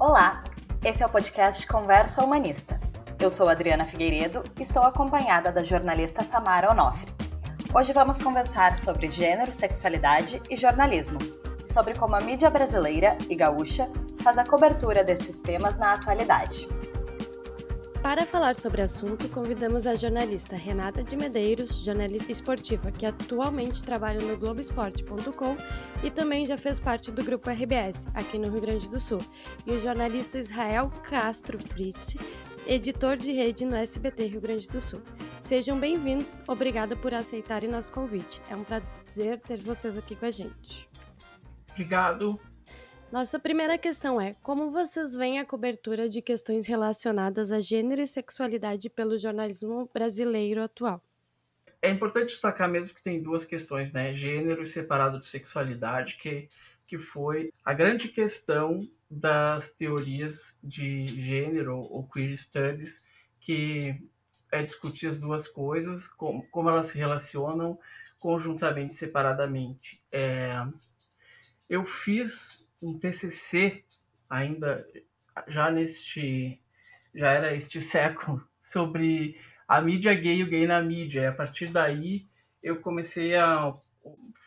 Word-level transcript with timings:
Olá, 0.00 0.44
esse 0.84 1.02
é 1.02 1.06
o 1.06 1.08
podcast 1.08 1.66
Conversa 1.66 2.24
Humanista. 2.24 2.78
Eu 3.18 3.32
sou 3.32 3.48
Adriana 3.48 3.84
Figueiredo 3.84 4.44
e 4.56 4.62
estou 4.62 4.84
acompanhada 4.84 5.50
da 5.50 5.64
jornalista 5.64 6.22
Samara 6.22 6.70
Onofre. 6.70 7.12
Hoje 7.74 7.92
vamos 7.92 8.16
conversar 8.22 8.78
sobre 8.78 9.08
gênero, 9.08 9.52
sexualidade 9.52 10.40
e 10.48 10.56
jornalismo, 10.56 11.18
sobre 11.68 11.98
como 11.98 12.14
a 12.14 12.20
mídia 12.20 12.48
brasileira 12.48 13.18
e 13.28 13.34
gaúcha 13.34 13.90
faz 14.22 14.38
a 14.38 14.44
cobertura 14.44 15.02
desses 15.02 15.40
temas 15.40 15.76
na 15.76 15.94
atualidade. 15.94 16.68
Para 18.02 18.24
falar 18.24 18.54
sobre 18.54 18.80
o 18.80 18.84
assunto, 18.84 19.28
convidamos 19.28 19.86
a 19.86 19.94
jornalista 19.94 20.56
Renata 20.56 21.02
de 21.02 21.16
Medeiros, 21.16 21.84
jornalista 21.84 22.30
esportiva 22.30 22.92
que 22.92 23.04
atualmente 23.04 23.82
trabalha 23.82 24.20
no 24.20 24.36
Globoesporte.com 24.36 25.56
e 26.04 26.10
também 26.10 26.46
já 26.46 26.56
fez 26.56 26.78
parte 26.78 27.10
do 27.10 27.24
grupo 27.24 27.50
RBS, 27.50 28.06
aqui 28.14 28.38
no 28.38 28.50
Rio 28.50 28.60
Grande 28.60 28.88
do 28.88 29.00
Sul, 29.00 29.18
e 29.66 29.72
o 29.72 29.80
jornalista 29.80 30.38
Israel 30.38 30.90
Castro 31.02 31.58
Fritz, 31.58 32.16
editor 32.66 33.16
de 33.16 33.32
rede 33.32 33.64
no 33.64 33.74
SBT 33.74 34.26
Rio 34.26 34.40
Grande 34.40 34.68
do 34.68 34.80
Sul. 34.80 35.02
Sejam 35.40 35.78
bem-vindos, 35.78 36.40
obrigada 36.46 36.94
por 36.94 37.12
aceitarem 37.12 37.68
nosso 37.68 37.92
convite. 37.92 38.40
É 38.48 38.54
um 38.54 38.62
prazer 38.62 39.40
ter 39.40 39.60
vocês 39.60 39.98
aqui 39.98 40.14
com 40.14 40.26
a 40.26 40.30
gente. 40.30 40.88
Obrigado. 41.72 42.38
Nossa 43.10 43.38
primeira 43.38 43.78
questão 43.78 44.20
é: 44.20 44.34
como 44.42 44.70
vocês 44.70 45.14
veem 45.14 45.38
a 45.38 45.44
cobertura 45.44 46.10
de 46.10 46.20
questões 46.20 46.66
relacionadas 46.66 47.50
a 47.50 47.58
gênero 47.58 48.02
e 48.02 48.06
sexualidade 48.06 48.90
pelo 48.90 49.18
jornalismo 49.18 49.88
brasileiro 49.94 50.62
atual? 50.62 51.02
É 51.80 51.90
importante 51.90 52.30
destacar 52.30 52.68
mesmo 52.68 52.94
que 52.94 53.02
tem 53.02 53.22
duas 53.22 53.46
questões, 53.46 53.90
né? 53.92 54.12
Gênero 54.12 54.66
separado 54.66 55.20
de 55.20 55.26
sexualidade, 55.26 56.16
que, 56.16 56.50
que 56.86 56.98
foi 56.98 57.50
a 57.64 57.72
grande 57.72 58.08
questão 58.08 58.86
das 59.10 59.70
teorias 59.70 60.54
de 60.62 61.06
gênero 61.06 61.78
ou 61.78 62.06
queer 62.06 62.36
studies, 62.36 63.00
que 63.40 63.96
é 64.52 64.62
discutir 64.62 65.06
as 65.06 65.18
duas 65.18 65.48
coisas, 65.48 66.08
como, 66.08 66.46
como 66.48 66.68
elas 66.68 66.88
se 66.88 66.98
relacionam 66.98 67.78
conjuntamente, 68.18 68.96
separadamente. 68.96 70.02
É, 70.12 70.62
eu 71.70 71.86
fiz 71.86 72.67
um 72.80 72.98
TCC 72.98 73.84
ainda 74.28 74.86
já 75.46 75.70
neste 75.70 76.60
já 77.14 77.30
era 77.32 77.54
este 77.54 77.80
século 77.80 78.42
sobre 78.60 79.38
a 79.66 79.80
mídia 79.80 80.14
gay 80.14 80.38
e 80.38 80.42
o 80.42 80.48
gay 80.48 80.66
na 80.66 80.80
mídia. 80.80 81.22
E 81.22 81.26
a 81.26 81.32
partir 81.32 81.68
daí 81.68 82.26
eu 82.62 82.80
comecei 82.80 83.36
a 83.36 83.74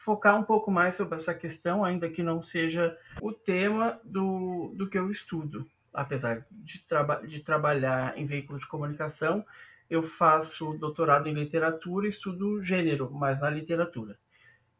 focar 0.03 0.37
um 0.37 0.43
pouco 0.43 0.71
mais 0.71 0.95
sobre 0.95 1.17
essa 1.17 1.33
questão, 1.33 1.83
ainda 1.83 2.09
que 2.09 2.23
não 2.23 2.41
seja 2.41 2.97
o 3.21 3.31
tema 3.31 3.99
do, 4.03 4.73
do 4.75 4.89
que 4.89 4.97
eu 4.97 5.11
estudo. 5.11 5.67
Apesar 5.93 6.45
de, 6.49 6.79
traba 6.79 7.15
de 7.27 7.41
trabalhar 7.41 8.17
em 8.17 8.25
veículo 8.25 8.57
de 8.57 8.67
comunicação, 8.67 9.45
eu 9.89 10.01
faço 10.03 10.73
doutorado 10.77 11.27
em 11.27 11.33
literatura 11.33 12.05
e 12.05 12.09
estudo 12.09 12.63
gênero, 12.63 13.11
mas 13.11 13.41
na 13.41 13.49
literatura. 13.49 14.17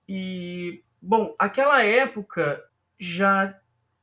E, 0.08 0.84
bom, 1.02 1.36
aquela 1.38 1.84
época 1.84 2.64
já 3.02 3.60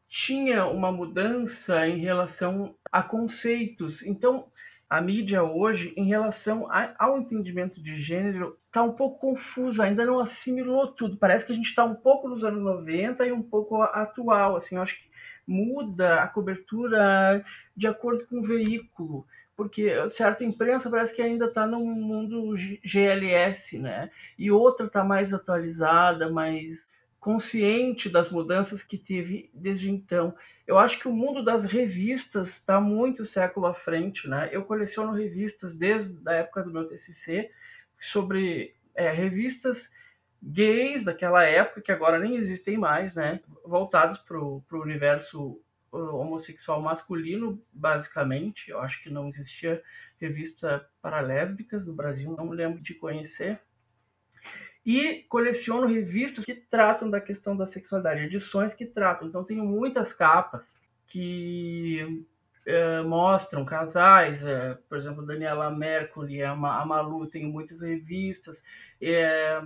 tinha 0.09 0.67
uma 0.67 0.91
mudança 0.91 1.87
em 1.87 2.01
relação 2.01 2.75
a 2.91 3.01
conceitos. 3.01 4.03
Então, 4.03 4.49
a 4.91 5.01
mídia 5.01 5.45
hoje, 5.45 5.95
em 5.97 6.07
relação 6.07 6.67
ao 6.99 7.17
entendimento 7.17 7.81
de 7.81 7.95
gênero, 7.95 8.59
está 8.67 8.83
um 8.83 8.95
pouco 8.95 9.21
confusa, 9.21 9.85
ainda 9.85 10.05
não 10.05 10.19
assimilou 10.19 10.89
tudo. 10.89 11.17
Parece 11.17 11.47
que 11.47 11.53
a 11.53 11.55
gente 11.55 11.69
está 11.69 11.85
um 11.85 11.95
pouco 11.95 12.27
nos 12.27 12.43
anos 12.43 12.61
90 12.61 13.25
e 13.25 13.31
um 13.31 13.43
pouco 13.43 13.81
atual. 13.83 14.57
Assim, 14.57 14.75
eu 14.75 14.83
acho 14.83 14.97
que 14.97 15.09
muda 15.47 16.21
a 16.21 16.27
cobertura 16.27 17.45
de 17.77 17.87
acordo 17.87 18.27
com 18.27 18.41
o 18.41 18.43
veículo 18.43 19.25
porque 19.57 20.09
certa 20.09 20.45
imprensa 20.45 20.89
parece 20.89 21.13
que 21.13 21.21
ainda 21.21 21.47
está 21.47 21.67
no 21.67 21.81
mundo 21.81 22.55
GLS, 22.85 23.77
né? 23.77 24.09
E 24.39 24.53
outra 24.53 24.87
está 24.87 25.03
mais 25.03 25.35
atualizada, 25.35 26.31
mais 26.31 26.89
consciente 27.21 28.09
das 28.09 28.31
mudanças 28.31 28.83
que 28.83 28.97
teve 28.97 29.51
desde 29.53 29.91
então. 29.91 30.35
Eu 30.67 30.79
acho 30.79 30.99
que 30.99 31.09
o 31.09 31.13
mundo 31.13 31.43
das 31.43 31.65
revistas 31.65 32.51
está 32.51 32.81
muito 32.81 33.25
século 33.25 33.67
à 33.67 33.75
frente, 33.75 34.29
né? 34.29 34.49
Eu 34.53 34.65
coleciono 34.65 35.13
revistas 35.13 35.75
desde 35.75 36.17
a 36.29 36.35
época 36.35 36.63
do 36.63 36.71
meu 36.71 36.87
TCC 36.87 37.51
sobre 37.99 38.75
é, 38.95 39.11
revistas 39.11 39.91
gays 40.41 41.05
daquela 41.05 41.45
época 41.45 41.81
que 41.81 41.91
agora 41.91 42.19
nem 42.19 42.37
existem 42.37 42.77
mais, 42.77 43.15
né? 43.15 43.41
Voltados 43.65 44.19
para 44.19 44.39
o 44.39 44.63
universo 44.73 45.61
homossexual 45.91 46.81
masculino, 46.81 47.61
basicamente. 47.73 48.71
Eu 48.71 48.81
acho 48.81 49.03
que 49.03 49.11
não 49.11 49.29
existia 49.29 49.83
revista 50.21 50.87
para 51.01 51.21
lésbicas 51.21 51.85
no 51.85 51.95
Brasil, 51.95 52.35
não 52.37 52.51
lembro 52.51 52.81
de 52.81 52.95
conhecer 52.95 53.61
e 54.91 55.23
coleciono 55.25 55.87
revistas 55.87 56.47
que 56.47 56.55
tratam 56.55 57.11
da 57.11 57.21
questão 57.21 57.55
da 57.55 57.67
sexualidade, 57.67 58.23
edições 58.23 58.73
que 58.73 58.87
tratam. 58.87 59.29
Então 59.29 59.45
tenho 59.45 59.63
muitas 59.63 60.15
capas 60.15 60.81
que 61.07 62.25
é, 62.65 63.03
mostram 63.03 63.67
casais, 63.67 64.43
é, 64.43 64.79
por 64.89 64.97
exemplo, 64.97 65.27
Daniela 65.27 65.71
Mercury, 65.71 66.43
a, 66.43 66.57
Malu, 66.57 67.27
tenho 67.27 67.51
muitas 67.51 67.83
revistas, 67.83 68.65
é, 68.99 69.61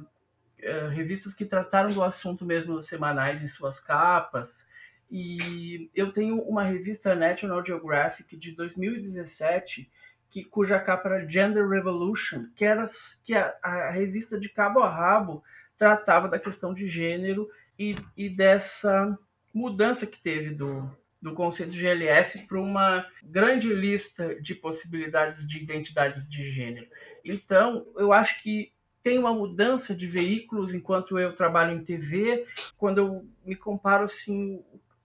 revistas 0.90 1.32
que 1.32 1.44
trataram 1.44 1.94
do 1.94 2.02
assunto 2.02 2.44
mesmo 2.44 2.82
semanais 2.82 3.40
em 3.40 3.46
suas 3.46 3.78
capas. 3.78 4.66
E 5.08 5.88
eu 5.94 6.12
tenho 6.12 6.42
uma 6.42 6.64
revista 6.64 7.14
National 7.14 7.64
Geographic 7.64 8.36
de 8.36 8.50
2017 8.56 9.88
que, 10.32 10.42
cuja 10.42 10.80
capa 10.80 11.10
era 11.10 11.28
Gender 11.28 11.68
Revolution, 11.68 12.46
que 12.56 12.64
era 12.64 12.86
que 13.22 13.34
a, 13.34 13.54
a 13.62 13.90
revista 13.90 14.40
de 14.40 14.48
cabo 14.48 14.80
a 14.80 14.88
rabo 14.88 15.44
tratava 15.78 16.26
da 16.26 16.38
questão 16.38 16.72
de 16.72 16.88
gênero 16.88 17.48
e, 17.78 17.94
e 18.16 18.30
dessa 18.30 19.16
mudança 19.52 20.06
que 20.06 20.20
teve 20.20 20.54
do, 20.54 20.90
do 21.20 21.34
conceito 21.34 21.70
de 21.70 21.78
GLS 21.78 22.38
para 22.46 22.58
uma 22.58 23.06
grande 23.22 23.68
lista 23.72 24.40
de 24.40 24.54
possibilidades 24.54 25.46
de 25.46 25.62
identidades 25.62 26.26
de 26.28 26.50
gênero. 26.50 26.86
Então, 27.22 27.86
eu 27.96 28.12
acho 28.12 28.42
que 28.42 28.72
tem 29.02 29.18
uma 29.18 29.34
mudança 29.34 29.94
de 29.94 30.06
veículos 30.06 30.72
enquanto 30.72 31.18
eu 31.18 31.36
trabalho 31.36 31.76
em 31.76 31.84
TV, 31.84 32.46
quando 32.78 32.98
eu 32.98 33.26
me 33.44 33.54
comparo 33.54 34.04
assim, 34.04 34.64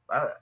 a, 0.10 0.38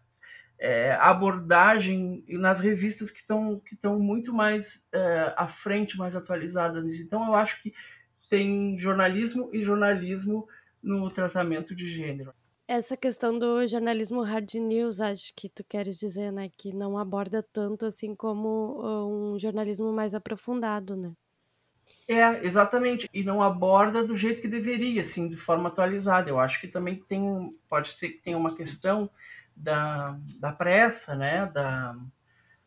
é, 0.60 0.94
abordagem 0.94 2.24
nas 2.30 2.60
revistas 2.60 3.12
que 3.12 3.20
estão 3.20 3.60
que 3.60 3.76
estão 3.76 4.00
muito 4.00 4.34
mais 4.34 4.84
é, 4.92 5.34
à 5.36 5.48
frente, 5.48 5.98
mais 5.98 6.16
atualizadas 6.16 6.84
nisso. 6.84 7.04
Então 7.04 7.26
eu 7.26 7.36
acho 7.36 7.62
que 7.62 7.74
tem 8.30 8.78
jornalismo 8.78 9.50
e 9.54 9.64
jornalismo 9.64 10.48
no 10.82 11.10
tratamento 11.10 11.76
de 11.76 11.88
gênero. 11.88 12.34
Essa 12.68 12.98
questão 12.98 13.38
do 13.38 13.68
jornalismo 13.68 14.22
hard 14.22 14.56
news, 14.56 15.00
acho 15.00 15.34
que 15.36 15.48
tu 15.48 15.64
queres 15.64 16.00
dizer, 16.00 16.32
né, 16.32 16.50
que 16.58 16.74
não 16.74 16.98
aborda 16.98 17.46
tanto 17.54 17.86
assim 17.86 18.16
como 18.16 18.82
uh, 18.82 19.34
um 19.34 19.40
jornalismo 19.40 19.94
mais 19.94 20.16
aprofundado, 20.16 20.96
né? 20.96 21.14
É, 22.08 22.44
exatamente, 22.44 23.08
e 23.14 23.24
não 23.24 23.44
aborda 23.44 24.04
do 24.04 24.18
jeito 24.18 24.42
que 24.42 24.48
deveria, 24.48 25.02
assim, 25.02 25.28
de 25.28 25.38
forma 25.38 25.70
atualizada. 25.70 26.28
Eu 26.28 26.40
acho 26.40 26.60
que 26.60 26.68
também 26.68 26.96
tem, 27.08 27.56
pode 27.70 27.94
ser 27.94 28.10
que 28.10 28.24
tenha 28.24 28.38
uma 28.38 28.56
questão 28.56 29.10
da, 29.56 30.18
da 30.40 30.52
pressa, 30.52 31.16
né, 31.16 31.46
da, 31.48 31.96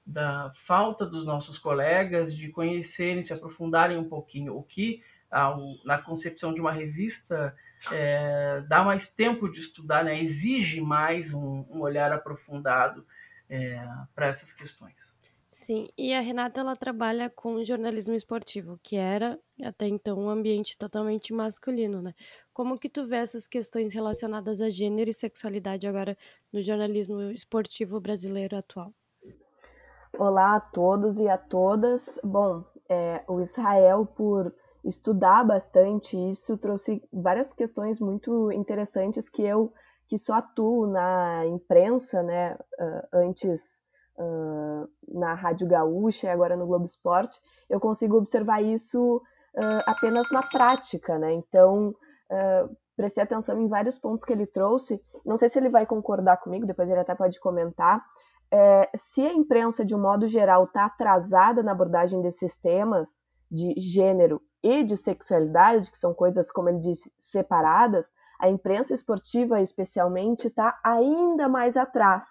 da 0.04 0.53
falta 0.54 1.04
dos 1.04 1.26
nossos 1.26 1.59
colegas 1.59 2.34
de 2.34 2.49
conhecerem, 2.49 3.25
se 3.25 3.32
aprofundarem 3.32 3.99
um 3.99 4.09
pouquinho, 4.09 4.56
o 4.56 4.62
que 4.62 5.03
ao, 5.31 5.60
na 5.84 5.99
concepção 5.99 6.54
de 6.54 6.60
uma 6.60 6.72
revista 6.72 7.54
é, 7.93 8.62
dá 8.66 8.82
mais 8.82 9.09
tempo 9.09 9.49
de 9.49 9.60
estudar, 9.60 10.04
né, 10.04 10.21
exige 10.22 10.81
mais 10.81 11.32
um, 11.32 11.66
um 11.71 11.81
olhar 11.81 12.12
aprofundado 12.12 13.06
é, 13.49 13.81
para 14.15 14.26
essas 14.26 14.53
questões. 14.53 15.07
Sim, 15.60 15.88
e 15.99 16.14
a 16.14 16.20
Renata 16.20 16.60
ela 16.60 16.76
trabalha 16.76 17.28
com 17.28 17.64
jornalismo 17.64 18.14
esportivo, 18.14 18.78
que 18.81 18.94
era 18.94 19.38
até 19.60 19.88
então 19.88 20.16
um 20.16 20.31
ambiente 20.31 20.78
totalmente 20.78 21.32
masculino, 21.32 22.00
né? 22.00 22.14
Como 22.55 22.78
que 22.78 22.88
tu 22.88 23.06
vê 23.08 23.16
essas 23.16 23.44
questões 23.44 23.93
relacionadas 23.93 24.60
a 24.60 24.70
gênero 24.70 25.10
e 25.10 25.12
sexualidade 25.12 25.84
agora 25.87 26.16
no 26.52 26.62
jornalismo 26.62 27.20
esportivo 27.32 28.00
brasileiro 28.00 28.56
atual? 28.56 28.94
Olá 30.16 30.56
a 30.56 30.60
todos 30.60 31.19
e 31.19 31.28
a 31.28 31.37
todas. 31.37 32.20
Bom, 32.22 32.64
é, 32.88 33.25
o 33.26 33.40
Israel, 33.40 34.06
por 34.06 34.55
estudar 34.84 35.43
bastante 35.44 36.16
isso, 36.16 36.56
trouxe 36.56 37.02
várias 37.12 37.52
questões 37.52 37.99
muito 37.99 38.52
interessantes 38.52 39.28
que 39.28 39.43
eu, 39.43 39.72
que 40.06 40.16
só 40.16 40.34
atuo 40.34 40.87
na 40.87 41.44
imprensa, 41.46 42.22
né, 42.22 42.56
antes 43.12 43.82
uh, 44.19 44.88
na 45.09 45.35
Rádio 45.35 45.67
Gaúcha 45.67 46.26
e 46.26 46.31
agora 46.31 46.56
no 46.56 46.67
Globo 46.67 46.85
Esporte, 46.85 47.41
eu 47.70 47.81
consigo 47.81 48.17
observar 48.17 48.62
isso 48.62 49.17
uh, 49.17 49.82
apenas 49.87 50.31
na 50.31 50.43
prática, 50.43 51.19
né? 51.19 51.32
Então, 51.32 51.91
uh, 52.31 52.76
prestei 52.97 53.23
atenção 53.23 53.61
em 53.61 53.69
vários 53.69 53.99
pontos 53.99 54.25
que 54.25 54.32
ele 54.32 54.47
trouxe. 54.47 55.00
Não 55.25 55.37
sei 55.37 55.49
se 55.49 55.59
ele 55.59 55.70
vai 55.70 55.87
concordar 55.87 56.38
comigo, 56.38 56.67
depois 56.67 56.88
ele 56.91 57.00
até 57.00 57.15
pode 57.15 57.38
comentar. 57.41 58.05
é, 58.50 58.91
se 58.97 59.26
a 59.26 59.32
imprensa, 59.32 59.85
de 59.85 59.94
um 59.94 60.00
modo 60.00 60.26
geral, 60.26 60.65
está 60.65 60.87
atrasada 60.87 61.62
na 61.62 61.73
abordagem 61.73 62.20
desses 62.23 62.56
temas 62.56 63.25
de 63.50 63.75
gênero 63.79 64.41
e 64.62 64.82
de 64.82 64.97
sexualidade, 64.97 65.91
que 65.91 65.99
são 65.99 66.15
coisas, 66.15 66.50
como 66.50 66.69
ele 66.69 66.81
disse, 66.81 67.12
separadas, 67.19 68.11
a 68.41 68.49
imprensa 68.49 68.94
esportiva, 68.94 69.61
especialmente, 69.61 70.49
está 70.49 70.79
ainda 70.82 71.49
mais 71.49 71.76
atrás. 71.76 72.26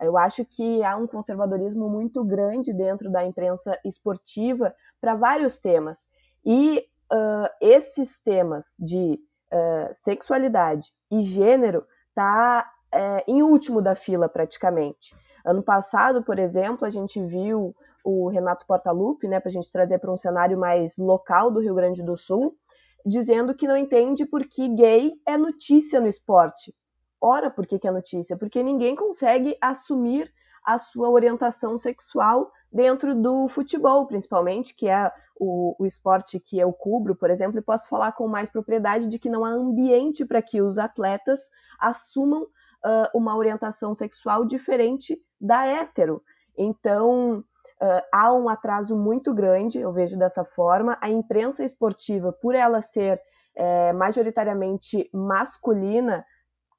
Eu 0.00 0.16
acho 0.18 0.44
que 0.44 0.82
há 0.82 0.96
um 0.96 1.06
conservadorismo 1.06 1.88
muito 1.88 2.22
grande 2.24 2.72
dentro 2.72 3.10
da 3.10 3.24
imprensa 3.24 3.78
esportiva 3.84 4.74
para 5.00 5.14
vários 5.14 5.58
temas. 5.58 5.98
E 6.44 6.86
uh, 7.12 7.48
esses 7.60 8.18
temas 8.18 8.76
de 8.78 9.18
uh, 9.52 9.92
sexualidade 9.92 10.92
e 11.10 11.20
gênero 11.20 11.84
tá 12.14 12.70
uh, 12.94 13.22
em 13.26 13.42
último 13.42 13.80
da 13.80 13.94
fila 13.94 14.28
praticamente. 14.28 15.14
Ano 15.44 15.62
passado, 15.62 16.22
por 16.22 16.38
exemplo, 16.38 16.84
a 16.84 16.90
gente 16.90 17.24
viu 17.24 17.74
o 18.04 18.28
Renato 18.28 18.66
Portaluppi, 18.66 19.26
né, 19.26 19.40
para 19.40 19.48
a 19.48 19.52
gente 19.52 19.70
trazer 19.70 19.98
para 19.98 20.12
um 20.12 20.16
cenário 20.16 20.58
mais 20.58 20.96
local 20.96 21.50
do 21.50 21.60
Rio 21.60 21.74
Grande 21.74 22.02
do 22.02 22.16
Sul, 22.16 22.56
dizendo 23.04 23.54
que 23.54 23.66
não 23.66 23.76
entende 23.76 24.26
por 24.26 24.44
que 24.44 24.68
gay 24.68 25.12
é 25.26 25.36
notícia 25.36 26.00
no 26.00 26.08
esporte. 26.08 26.74
Ora, 27.20 27.50
por 27.50 27.66
que, 27.66 27.78
que 27.78 27.88
é 27.88 27.90
notícia? 27.90 28.36
Porque 28.36 28.62
ninguém 28.62 28.94
consegue 28.94 29.56
assumir 29.60 30.32
a 30.64 30.78
sua 30.78 31.08
orientação 31.08 31.78
sexual 31.78 32.50
dentro 32.72 33.14
do 33.14 33.48
futebol, 33.48 34.06
principalmente, 34.06 34.74
que 34.74 34.88
é 34.88 35.10
o, 35.38 35.76
o, 35.78 35.86
esporte 35.86 36.40
que 36.40 36.58
eu 36.58 36.72
cubro, 36.72 37.14
por 37.14 37.30
exemplo, 37.30 37.58
e 37.58 37.62
posso 37.62 37.88
falar 37.88 38.12
com 38.12 38.26
mais 38.26 38.50
propriedade 38.50 39.06
de 39.06 39.18
que 39.18 39.30
não 39.30 39.44
há 39.44 39.50
ambiente 39.50 40.24
para 40.24 40.42
que 40.42 40.60
os 40.60 40.78
atletas 40.78 41.40
assumam 41.78 42.42
uh, 42.42 43.08
uma 43.14 43.36
orientação 43.36 43.94
sexual 43.94 44.44
diferente 44.44 45.20
da 45.40 45.66
hétero. 45.66 46.22
Então, 46.56 47.44
Uh, 47.78 48.00
há 48.10 48.32
um 48.32 48.48
atraso 48.48 48.96
muito 48.96 49.34
grande, 49.34 49.78
eu 49.78 49.92
vejo 49.92 50.16
dessa 50.16 50.42
forma. 50.42 50.96
A 50.98 51.10
imprensa 51.10 51.62
esportiva, 51.62 52.32
por 52.32 52.54
ela 52.54 52.80
ser 52.80 53.20
é, 53.54 53.92
majoritariamente 53.92 55.10
masculina, 55.12 56.24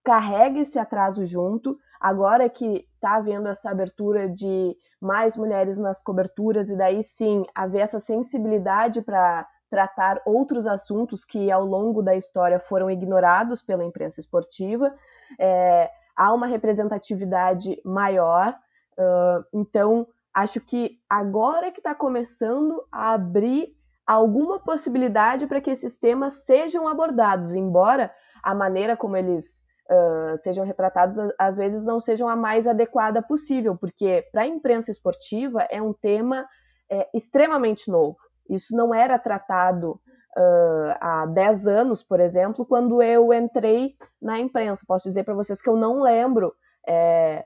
carrega 0.08 0.62
esse 0.62 0.80
atraso 0.80 1.26
junto. 1.26 1.78
Agora 2.00 2.48
que 2.50 2.88
está 2.96 3.16
havendo 3.16 3.50
essa 3.50 3.70
abertura 3.70 4.30
de 4.30 4.74
mais 5.02 5.36
mulheres 5.36 5.78
nas 5.78 6.02
coberturas, 6.02 6.70
e 6.70 6.78
daí 6.78 7.04
sim 7.04 7.44
haver 7.54 7.82
essa 7.82 8.00
sensibilidade 8.00 9.02
para 9.02 9.46
tratar 9.70 10.22
outros 10.26 10.66
assuntos 10.66 11.26
que 11.26 11.52
ao 11.52 11.66
longo 11.66 12.02
da 12.02 12.16
história 12.16 12.58
foram 12.58 12.90
ignorados 12.90 13.62
pela 13.62 13.84
imprensa 13.84 14.22
esportiva, 14.22 14.94
é, 15.38 15.92
há 16.16 16.34
uma 16.34 16.48
representatividade 16.48 17.82
maior. 17.84 18.56
Uh, 18.98 19.44
então, 19.52 20.08
Acho 20.38 20.62
que 20.62 21.00
agora 21.10 21.72
que 21.72 21.80
está 21.80 21.96
começando 21.96 22.84
a 22.92 23.14
abrir 23.14 23.76
alguma 24.06 24.60
possibilidade 24.60 25.48
para 25.48 25.60
que 25.60 25.72
esses 25.72 25.96
temas 25.96 26.46
sejam 26.46 26.88
abordados, 26.88 27.54
embora 27.54 28.14
a 28.44 28.54
maneira 28.54 28.96
como 28.96 29.18
eles 29.18 29.64
uh, 29.90 30.38
sejam 30.38 30.66
retratados 30.66 31.18
às 31.38 31.58
vezes 31.58 31.84
não 31.84 32.00
sejam 32.00 32.28
a 32.28 32.36
mais 32.36 32.68
adequada 32.68 33.22
possível, 33.22 33.76
porque 33.78 34.28
para 34.32 34.44
a 34.44 34.48
imprensa 34.48 34.92
esportiva 34.92 35.62
é 35.70 35.82
um 35.82 35.94
tema 35.94 36.48
é, 36.90 37.08
extremamente 37.14 37.90
novo. 37.90 38.18
Isso 38.50 38.76
não 38.76 38.94
era 38.94 39.20
tratado 39.20 40.00
uh, 40.38 40.96
há 41.02 41.26
10 41.26 41.68
anos, 41.68 42.04
por 42.04 42.20
exemplo, 42.20 42.66
quando 42.66 43.02
eu 43.02 43.34
entrei 43.34 43.96
na 44.22 44.40
imprensa. 44.40 44.86
Posso 44.88 45.08
dizer 45.08 45.24
para 45.24 45.34
vocês 45.34 45.62
que 45.62 45.70
eu 45.70 45.76
não 45.76 46.02
lembro. 46.02 46.54
É, 46.88 47.46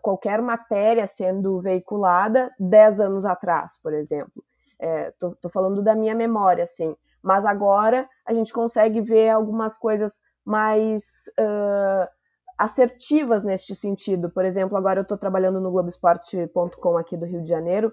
qualquer 0.00 0.40
matéria 0.42 1.06
sendo 1.06 1.60
veiculada 1.60 2.50
10 2.58 3.00
anos 3.00 3.24
atrás, 3.24 3.78
por 3.82 3.94
exemplo. 3.94 4.44
Estou 5.08 5.36
é, 5.44 5.48
falando 5.48 5.82
da 5.82 5.94
minha 5.94 6.14
memória, 6.14 6.64
assim. 6.64 6.96
Mas 7.22 7.44
agora 7.44 8.08
a 8.26 8.32
gente 8.32 8.52
consegue 8.52 9.00
ver 9.00 9.30
algumas 9.30 9.78
coisas 9.78 10.20
mais 10.44 11.04
uh, 11.38 12.08
assertivas 12.58 13.44
neste 13.44 13.74
sentido. 13.74 14.30
Por 14.30 14.44
exemplo, 14.44 14.76
agora 14.76 15.00
eu 15.00 15.02
estou 15.02 15.18
trabalhando 15.18 15.60
no 15.60 15.70
Globoesporte.com 15.70 16.96
aqui 16.96 17.16
do 17.16 17.26
Rio 17.26 17.42
de 17.42 17.48
Janeiro 17.48 17.92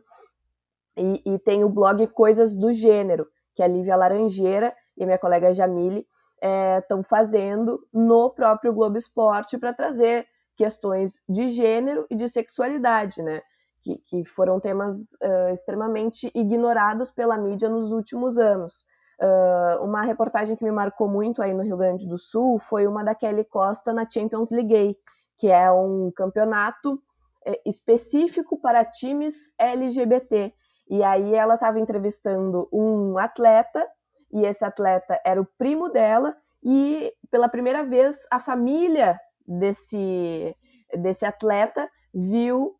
e, 0.97 1.21
e 1.25 1.39
tem 1.39 1.63
o 1.63 1.69
blog 1.69 2.05
Coisas 2.07 2.55
do 2.55 2.71
Gênero, 2.71 3.27
que 3.55 3.63
a 3.63 3.67
Lívia 3.67 3.95
Laranjeira 3.95 4.75
e 4.97 5.03
a 5.03 5.05
minha 5.05 5.17
colega 5.17 5.53
Jamile 5.53 6.05
estão 6.81 7.01
é, 7.01 7.03
fazendo 7.03 7.85
no 7.93 8.29
próprio 8.29 8.73
Globo 8.73 8.97
Esporte 8.97 9.57
para 9.57 9.73
trazer 9.73 10.27
questões 10.55 11.21
de 11.27 11.49
gênero 11.49 12.05
e 12.09 12.15
de 12.15 12.27
sexualidade, 12.27 13.21
né? 13.21 13.41
Que, 13.81 13.97
que 13.97 14.25
foram 14.25 14.59
temas 14.59 15.13
uh, 15.23 15.53
extremamente 15.53 16.29
ignorados 16.35 17.11
pela 17.11 17.37
mídia 17.37 17.69
nos 17.69 17.93
últimos 17.93 18.37
anos. 18.37 18.85
Uh, 19.21 19.83
uma 19.83 20.03
reportagem 20.03 20.55
que 20.55 20.63
me 20.63 20.71
marcou 20.71 21.07
muito 21.07 21.41
aí 21.41 21.53
no 21.53 21.63
Rio 21.63 21.75
Grande 21.75 22.07
do 22.07 22.17
Sul 22.17 22.57
foi 22.57 22.87
uma 22.87 23.03
da 23.03 23.13
Kelly 23.13 23.43
Costa 23.43 23.91
na 23.91 24.09
Champions 24.09 24.49
League, 24.49 24.97
que 25.37 25.47
é 25.47 25.69
um 25.69 26.09
campeonato 26.15 27.01
eh, 27.45 27.61
específico 27.65 28.59
para 28.61 28.85
times 28.85 29.51
LGBT. 29.57 30.53
E 30.89 31.03
aí 31.03 31.33
ela 31.35 31.55
estava 31.55 31.79
entrevistando 31.79 32.69
um 32.71 33.17
atleta, 33.17 33.85
e 34.31 34.45
esse 34.45 34.63
atleta 34.63 35.19
era 35.25 35.41
o 35.41 35.47
primo 35.57 35.89
dela, 35.89 36.35
e 36.63 37.13
pela 37.29 37.49
primeira 37.49 37.83
vez 37.83 38.25
a 38.31 38.39
família 38.39 39.19
desse, 39.45 40.55
desse 40.97 41.25
atleta 41.25 41.89
viu 42.13 42.75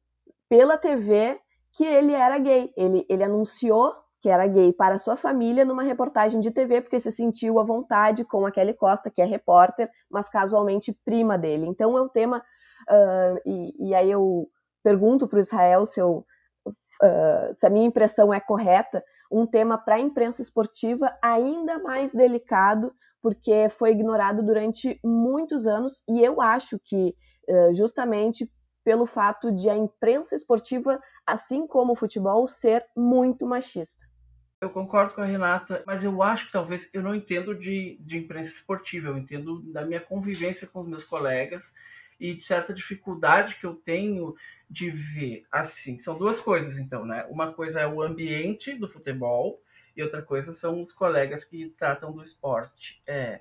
pela 0.47 0.77
TV 0.77 1.39
que 1.73 1.85
ele 1.85 2.13
era 2.13 2.37
gay. 2.39 2.73
Ele, 2.75 3.05
ele 3.09 3.23
anunciou 3.23 3.93
que 4.21 4.29
era 4.29 4.47
gay 4.47 4.73
para 4.73 4.99
sua 4.99 5.15
família 5.15 5.63
numa 5.63 5.83
reportagem 5.83 6.39
de 6.39 6.51
TV, 6.51 6.81
porque 6.81 6.99
se 6.99 7.11
sentiu 7.11 7.59
à 7.59 7.63
vontade 7.63 8.25
com 8.25 8.45
a 8.45 8.51
Kelly 8.51 8.73
Costa, 8.73 9.09
que 9.09 9.21
é 9.21 9.25
repórter, 9.25 9.89
mas 10.09 10.27
casualmente 10.27 10.97
prima 11.05 11.37
dele. 11.37 11.65
Então 11.65 11.97
é 11.97 12.01
um 12.01 12.09
tema. 12.09 12.43
Uh, 12.89 13.39
e, 13.45 13.89
e, 13.89 13.95
aí 13.95 14.09
eu 14.09 14.47
pergunto 14.83 15.27
para 15.27 15.37
o 15.37 15.41
Israel 15.41 15.85
se, 15.85 15.99
eu, 15.99 16.25
uh, 16.65 17.55
se 17.59 17.65
a 17.65 17.69
minha 17.69 17.85
impressão 17.85 18.33
é 18.33 18.39
correta, 18.39 19.03
um 19.31 19.45
tema 19.45 19.77
para 19.77 19.95
a 19.95 19.99
imprensa 19.99 20.41
esportiva 20.41 21.15
ainda 21.21 21.79
mais 21.79 22.13
delicado, 22.13 22.93
porque 23.21 23.69
foi 23.69 23.91
ignorado 23.91 24.41
durante 24.41 24.99
muitos 25.03 25.67
anos, 25.67 26.03
e 26.07 26.23
eu 26.23 26.41
acho 26.41 26.79
que 26.79 27.13
justamente 27.73 28.47
pelo 28.83 29.05
fato 29.05 29.51
de 29.51 29.69
a 29.69 29.75
imprensa 29.75 30.35
esportiva, 30.35 30.99
assim 31.25 31.67
como 31.67 31.93
o 31.93 31.95
futebol, 31.95 32.47
ser 32.47 32.85
muito 32.95 33.45
machista. 33.45 34.08
Eu 34.61 34.69
concordo 34.69 35.13
com 35.13 35.21
a 35.21 35.25
Renata, 35.25 35.81
mas 35.87 36.03
eu 36.03 36.21
acho 36.21 36.47
que 36.47 36.51
talvez 36.51 36.89
eu 36.93 37.01
não 37.01 37.15
entendo 37.15 37.55
de, 37.55 37.97
de 38.01 38.17
imprensa 38.17 38.51
esportiva, 38.51 39.07
eu 39.07 39.17
entendo 39.17 39.61
da 39.71 39.85
minha 39.85 40.01
convivência 40.01 40.67
com 40.67 40.81
os 40.81 40.87
meus 40.87 41.03
colegas 41.05 41.73
e 42.19 42.33
de 42.33 42.43
certa 42.43 42.73
dificuldade 42.73 43.55
que 43.55 43.65
eu 43.65 43.73
tenho 43.73 44.35
de 44.69 44.89
ver 44.89 45.45
assim. 45.49 45.97
São 45.97 46.17
duas 46.17 46.41
coisas, 46.41 46.77
então, 46.77 47.05
né? 47.05 47.25
Uma 47.29 47.53
coisa 47.53 47.79
é 47.79 47.87
o 47.87 48.01
ambiente 48.01 48.75
do 48.75 48.89
futebol 48.89 49.61
e 49.95 50.03
outra 50.03 50.21
coisa 50.21 50.51
são 50.51 50.81
os 50.81 50.91
colegas 50.91 51.45
que 51.45 51.69
tratam 51.77 52.11
do 52.11 52.21
esporte. 52.21 53.01
É, 53.07 53.39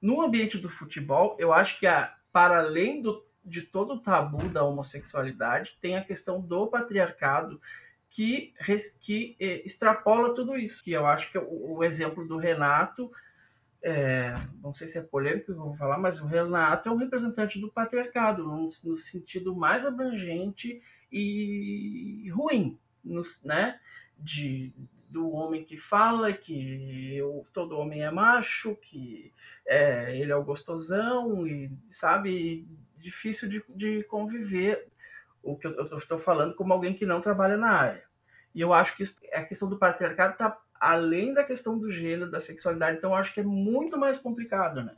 no 0.00 0.22
ambiente 0.22 0.56
do 0.56 0.68
futebol, 0.68 1.36
eu 1.38 1.52
acho 1.52 1.80
que 1.80 1.86
a, 1.86 2.14
para 2.32 2.58
além 2.58 3.02
do, 3.02 3.26
de 3.44 3.62
todo 3.62 3.94
o 3.94 4.00
tabu 4.00 4.48
da 4.48 4.62
homossexualidade, 4.62 5.76
tem 5.80 5.96
a 5.96 6.04
questão 6.04 6.40
do 6.40 6.68
patriarcado 6.68 7.60
que, 8.12 8.52
que 9.00 9.36
eh, 9.40 9.62
extrapola 9.64 10.34
tudo 10.34 10.56
isso. 10.56 10.84
Que 10.84 10.92
eu 10.92 11.06
acho 11.06 11.30
que 11.30 11.38
o, 11.38 11.78
o 11.78 11.84
exemplo 11.84 12.26
do 12.28 12.36
Renato, 12.36 13.10
é, 13.82 14.34
não 14.62 14.72
sei 14.72 14.86
se 14.86 14.98
é 14.98 15.02
polêmico 15.02 15.46
que 15.46 15.52
eu 15.52 15.56
vou 15.56 15.76
falar, 15.76 15.98
mas 15.98 16.20
o 16.20 16.26
Renato 16.26 16.88
é 16.88 16.92
um 16.92 16.96
representante 16.96 17.58
do 17.58 17.70
patriarcado, 17.70 18.44
no, 18.44 18.68
no 18.84 18.96
sentido 18.96 19.56
mais 19.56 19.86
abrangente 19.86 20.80
e 21.10 22.28
ruim, 22.30 22.78
no, 23.02 23.22
né? 23.42 23.80
De, 24.18 24.72
do 25.08 25.30
homem 25.30 25.64
que 25.64 25.76
fala 25.76 26.32
que 26.32 27.16
eu, 27.16 27.46
todo 27.52 27.78
homem 27.78 28.02
é 28.02 28.10
macho, 28.10 28.76
que 28.76 29.32
é, 29.66 30.16
ele 30.16 30.30
é 30.30 30.36
o 30.36 30.44
gostosão 30.44 31.46
e, 31.46 31.70
sabe, 31.90 32.68
difícil 32.98 33.48
de, 33.48 33.64
de 33.70 34.04
conviver 34.04 34.91
o 35.42 35.56
que 35.56 35.66
eu 35.66 35.98
estou 35.98 36.18
falando 36.18 36.54
como 36.54 36.72
alguém 36.72 36.94
que 36.94 37.06
não 37.06 37.20
trabalha 37.20 37.56
na 37.56 37.70
área. 37.70 38.04
E 38.54 38.60
eu 38.60 38.72
acho 38.72 38.96
que 38.96 39.02
isso, 39.02 39.18
a 39.32 39.42
questão 39.42 39.68
do 39.68 39.78
patriarcado 39.78 40.32
está 40.32 40.58
além 40.78 41.32
da 41.32 41.44
questão 41.44 41.78
do 41.78 41.90
gênero, 41.90 42.30
da 42.30 42.40
sexualidade, 42.40 42.98
então 42.98 43.14
acho 43.14 43.32
que 43.32 43.40
é 43.40 43.44
muito 43.44 43.96
mais 43.96 44.18
complicado, 44.18 44.82
né? 44.82 44.96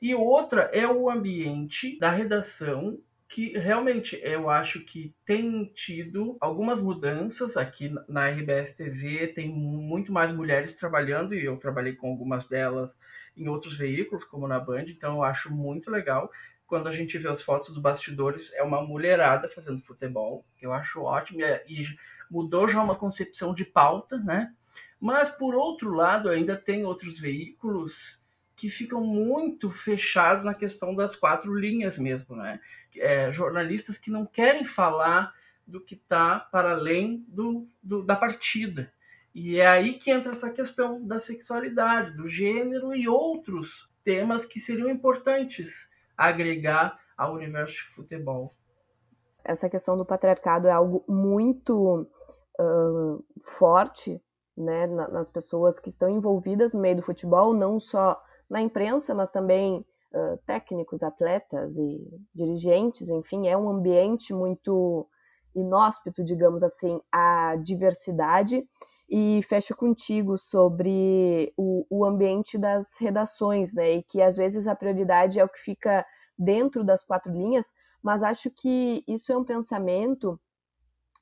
E 0.00 0.14
outra 0.14 0.62
é 0.72 0.86
o 0.86 1.10
ambiente 1.10 1.98
da 1.98 2.10
redação 2.10 2.98
que 3.30 3.56
realmente 3.56 4.20
eu 4.24 4.50
acho 4.50 4.80
que 4.80 5.14
tem 5.24 5.64
tido 5.66 6.36
algumas 6.40 6.82
mudanças 6.82 7.56
aqui 7.56 7.94
na 8.08 8.28
RBS 8.28 8.74
TV, 8.74 9.28
tem 9.28 9.48
muito 9.48 10.12
mais 10.12 10.32
mulheres 10.32 10.74
trabalhando 10.74 11.32
e 11.32 11.44
eu 11.44 11.56
trabalhei 11.56 11.94
com 11.94 12.08
algumas 12.08 12.48
delas 12.48 12.94
em 13.36 13.48
outros 13.48 13.78
veículos, 13.78 14.24
como 14.24 14.48
na 14.48 14.58
Band, 14.58 14.84
então 14.88 15.16
eu 15.16 15.22
acho 15.22 15.52
muito 15.52 15.90
legal. 15.90 16.30
Quando 16.70 16.86
a 16.86 16.92
gente 16.92 17.18
vê 17.18 17.28
as 17.28 17.42
fotos 17.42 17.70
dos 17.70 17.82
bastidores, 17.82 18.52
é 18.54 18.62
uma 18.62 18.80
mulherada 18.80 19.48
fazendo 19.48 19.82
futebol, 19.82 20.46
que 20.56 20.64
eu 20.64 20.72
acho 20.72 21.02
ótimo, 21.02 21.40
e 21.68 21.84
mudou 22.30 22.68
já 22.68 22.80
uma 22.80 22.94
concepção 22.94 23.52
de 23.52 23.64
pauta, 23.64 24.16
né? 24.18 24.54
Mas, 25.00 25.28
por 25.28 25.56
outro 25.56 25.92
lado, 25.92 26.30
ainda 26.30 26.56
tem 26.56 26.84
outros 26.84 27.18
veículos 27.18 28.22
que 28.54 28.70
ficam 28.70 29.00
muito 29.00 29.68
fechados 29.68 30.44
na 30.44 30.54
questão 30.54 30.94
das 30.94 31.16
quatro 31.16 31.52
linhas 31.52 31.98
mesmo, 31.98 32.36
né? 32.36 32.60
É, 32.94 33.32
jornalistas 33.32 33.98
que 33.98 34.08
não 34.08 34.24
querem 34.24 34.64
falar 34.64 35.34
do 35.66 35.80
que 35.80 35.96
está 35.96 36.38
para 36.38 36.70
além 36.70 37.24
do, 37.26 37.66
do, 37.82 38.04
da 38.04 38.14
partida. 38.14 38.92
E 39.34 39.58
é 39.58 39.66
aí 39.66 39.94
que 39.94 40.12
entra 40.12 40.30
essa 40.30 40.50
questão 40.50 41.04
da 41.04 41.18
sexualidade, 41.18 42.16
do 42.16 42.28
gênero 42.28 42.94
e 42.94 43.08
outros 43.08 43.90
temas 44.04 44.44
que 44.44 44.60
seriam 44.60 44.88
importantes 44.88 45.89
agregar 46.20 46.98
ao 47.16 47.34
universo 47.34 47.76
de 47.76 47.94
futebol. 47.94 48.54
Essa 49.42 49.70
questão 49.70 49.96
do 49.96 50.04
patriarcado 50.04 50.68
é 50.68 50.70
algo 50.70 51.02
muito 51.08 52.06
uh, 52.60 53.24
forte 53.58 54.22
né, 54.56 54.86
nas 54.86 55.30
pessoas 55.30 55.78
que 55.78 55.88
estão 55.88 56.10
envolvidas 56.10 56.74
no 56.74 56.80
meio 56.80 56.96
do 56.96 57.02
futebol, 57.02 57.54
não 57.54 57.80
só 57.80 58.20
na 58.50 58.60
imprensa, 58.60 59.14
mas 59.14 59.30
também 59.30 59.84
uh, 60.12 60.36
técnicos, 60.46 61.02
atletas 61.02 61.78
e 61.78 62.22
dirigentes, 62.34 63.08
enfim, 63.08 63.48
é 63.48 63.56
um 63.56 63.70
ambiente 63.70 64.34
muito 64.34 65.08
inóspito, 65.54 66.22
digamos 66.22 66.62
assim, 66.62 67.00
à 67.10 67.56
diversidade. 67.56 68.68
E 69.10 69.42
fecho 69.42 69.74
contigo 69.74 70.38
sobre 70.38 71.52
o, 71.56 71.84
o 71.90 72.04
ambiente 72.04 72.56
das 72.56 72.96
redações, 72.96 73.74
né? 73.74 73.94
E 73.94 74.02
que 74.04 74.22
às 74.22 74.36
vezes 74.36 74.66
a 74.68 74.76
prioridade 74.76 75.40
é 75.40 75.44
o 75.44 75.48
que 75.48 75.58
fica 75.58 76.06
dentro 76.38 76.84
das 76.84 77.02
quatro 77.02 77.32
linhas, 77.32 77.72
mas 78.02 78.22
acho 78.22 78.50
que 78.50 79.04
isso 79.08 79.32
é 79.32 79.36
um 79.36 79.44
pensamento 79.44 80.40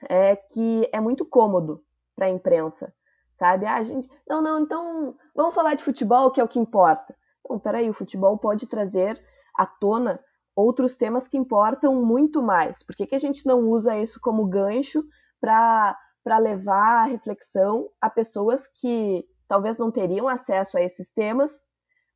é, 0.09 0.37
que 0.37 0.89
é 0.93 1.01
muito 1.01 1.25
cômodo 1.25 1.83
para 2.15 2.27
a 2.27 2.31
imprensa, 2.31 2.93
sabe? 3.33 3.67
Ah, 3.67 3.83
gente, 3.83 4.09
não, 4.29 4.43
não, 4.43 4.61
então 4.61 5.17
vamos 5.35 5.55
falar 5.55 5.75
de 5.75 5.83
futebol, 5.83 6.31
que 6.31 6.41
é 6.41 6.45
o 6.45 6.49
que 6.49 6.59
importa. 6.59 7.17
Não, 7.49 7.59
peraí, 7.59 7.89
o 7.89 7.95
futebol 7.95 8.37
pode 8.39 8.67
trazer 8.67 9.21
à 9.57 9.67
tona 9.67 10.21
outros 10.55 10.97
temas 10.97 11.27
que 11.27 11.39
importam 11.39 11.95
muito 12.05 12.43
mais. 12.43 12.83
Por 12.83 12.95
que, 12.95 13.07
que 13.07 13.15
a 13.15 13.21
gente 13.21 13.47
não 13.47 13.61
usa 13.61 13.97
isso 13.97 14.21
como 14.21 14.47
gancho 14.47 15.05
para 15.41 15.97
levar 16.37 17.05
a 17.05 17.05
reflexão 17.05 17.89
a 18.01 18.11
pessoas 18.11 18.67
que 18.67 19.25
talvez 19.49 19.79
não 19.79 19.91
teriam 19.91 20.29
acesso 20.29 20.77
a 20.77 20.83
esses 20.83 21.09
temas 21.09 21.67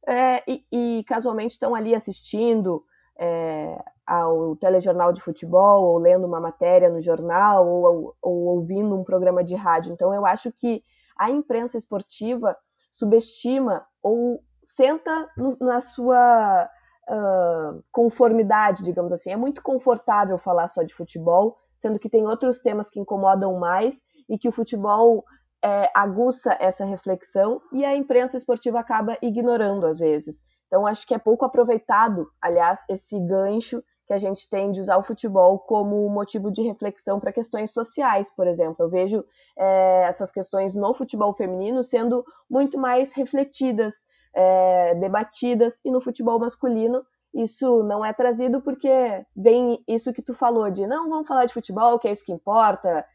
é, 0.06 0.42
e, 0.50 0.64
e, 0.70 1.04
casualmente 1.04 1.52
estão 1.52 1.74
ali 1.74 1.94
assistindo 1.94 2.84
é, 3.18 3.82
ao 4.06 4.56
telejornal 4.56 5.12
de 5.12 5.20
futebol, 5.20 5.84
ou 5.84 5.98
lendo 5.98 6.26
uma 6.26 6.40
matéria 6.40 6.90
no 6.90 7.00
jornal, 7.00 7.66
ou, 7.66 8.16
ou, 8.20 8.34
ouvindo 8.56 8.94
um 8.98 9.04
programa 9.04 9.44
de 9.44 9.54
rádio. 9.54 9.92
Então, 9.92 10.12
eu 10.12 10.26
acho 10.26 10.50
que 10.52 10.82
a 11.16 11.30
imprensa 11.30 11.78
esportiva 11.78 12.56
subestima 12.90 13.86
ou 14.02 14.42
senta 14.62 15.28
no, 15.36 15.56
na 15.60 15.80
sua 15.80 16.68
uh, 17.08 17.82
conformidade, 17.92 18.82
digamos 18.82 19.12
assim. 19.12 19.30
É 19.30 19.36
muito 19.36 19.62
confortável 19.62 20.36
falar 20.36 20.66
só 20.66 20.82
de 20.82 20.94
futebol, 20.94 21.56
sendo 21.76 21.98
que 21.98 22.08
tem 22.08 22.26
outros 22.26 22.60
temas 22.60 22.88
que 22.88 23.00
incomodam 23.00 23.58
mais 23.58 24.02
e 24.28 24.38
que 24.38 24.48
o 24.48 24.52
futebol 24.52 25.24
é, 25.62 25.90
aguça 25.94 26.56
essa 26.60 26.84
reflexão 26.84 27.60
e 27.72 27.84
a 27.84 27.94
imprensa 27.94 28.36
esportiva 28.36 28.80
acaba 28.80 29.16
ignorando 29.22 29.86
às 29.86 29.98
vezes. 29.98 30.42
Então, 30.66 30.86
acho 30.86 31.06
que 31.06 31.14
é 31.14 31.18
pouco 31.18 31.44
aproveitado, 31.44 32.26
aliás, 32.40 32.82
esse 32.88 33.18
gancho 33.20 33.82
que 34.06 34.12
a 34.12 34.18
gente 34.18 34.48
tem 34.48 34.72
de 34.72 34.80
usar 34.80 34.96
o 34.96 35.02
futebol 35.02 35.58
como 35.60 36.08
motivo 36.08 36.50
de 36.50 36.62
reflexão 36.62 37.20
para 37.20 37.32
questões 37.32 37.72
sociais, 37.72 38.30
por 38.34 38.46
exemplo. 38.46 38.76
Eu 38.80 38.88
vejo 38.88 39.24
é, 39.56 40.04
essas 40.04 40.32
questões 40.32 40.74
no 40.74 40.92
futebol 40.94 41.32
feminino 41.34 41.84
sendo 41.84 42.24
muito 42.50 42.78
mais 42.78 43.12
refletidas, 43.12 44.04
é, 44.34 44.94
debatidas, 44.96 45.80
e 45.84 45.90
no 45.90 46.00
futebol 46.00 46.38
masculino 46.38 47.04
isso 47.34 47.82
não 47.82 48.04
é 48.04 48.12
trazido 48.12 48.60
porque 48.60 49.24
vem 49.34 49.82
isso 49.88 50.12
que 50.12 50.22
tu 50.22 50.34
falou 50.34 50.70
de 50.70 50.86
não, 50.86 51.08
vamos 51.08 51.26
falar 51.26 51.46
de 51.46 51.54
futebol, 51.54 51.98
que 51.98 52.08
é 52.08 52.12
isso 52.12 52.24
que 52.24 52.32
importa, 52.32 53.06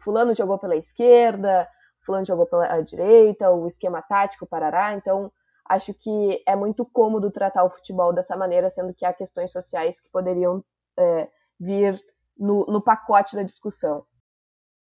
fulano 0.00 0.34
jogou 0.34 0.58
pela 0.58 0.76
esquerda, 0.76 1.68
fulano 2.00 2.24
jogou 2.24 2.46
pela 2.46 2.80
direita, 2.80 3.50
o 3.50 3.66
esquema 3.66 4.00
tático, 4.00 4.46
parará, 4.46 4.94
então 4.94 5.30
acho 5.68 5.92
que 5.92 6.42
é 6.46 6.56
muito 6.56 6.84
cômodo 6.84 7.30
tratar 7.30 7.64
o 7.64 7.70
futebol 7.70 8.12
dessa 8.12 8.36
maneira, 8.36 8.70
sendo 8.70 8.94
que 8.94 9.04
há 9.04 9.12
questões 9.12 9.52
sociais 9.52 10.00
que 10.00 10.10
poderiam 10.10 10.64
é, 10.98 11.28
vir 11.60 12.00
no, 12.36 12.64
no 12.66 12.80
pacote 12.80 13.36
da 13.36 13.42
discussão. 13.42 14.04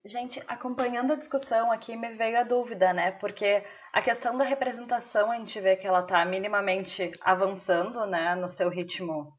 Gente, 0.04 0.44
acompanhando 0.48 1.14
a 1.14 1.16
discussão 1.16 1.72
aqui, 1.72 1.96
me 1.96 2.14
veio 2.16 2.40
a 2.40 2.44
dúvida, 2.44 2.92
né? 2.92 3.12
Porque 3.12 3.64
a 3.94 4.02
questão 4.02 4.36
da 4.36 4.44
representação, 4.44 5.32
a 5.32 5.36
gente 5.36 5.60
vê 5.60 5.76
que 5.76 5.86
ela 5.86 6.00
está 6.00 6.26
minimamente 6.26 7.12
avançando, 7.22 8.08
né? 8.08 8.34
No 8.34 8.50
seu 8.50 8.68
ritmo 8.68 9.32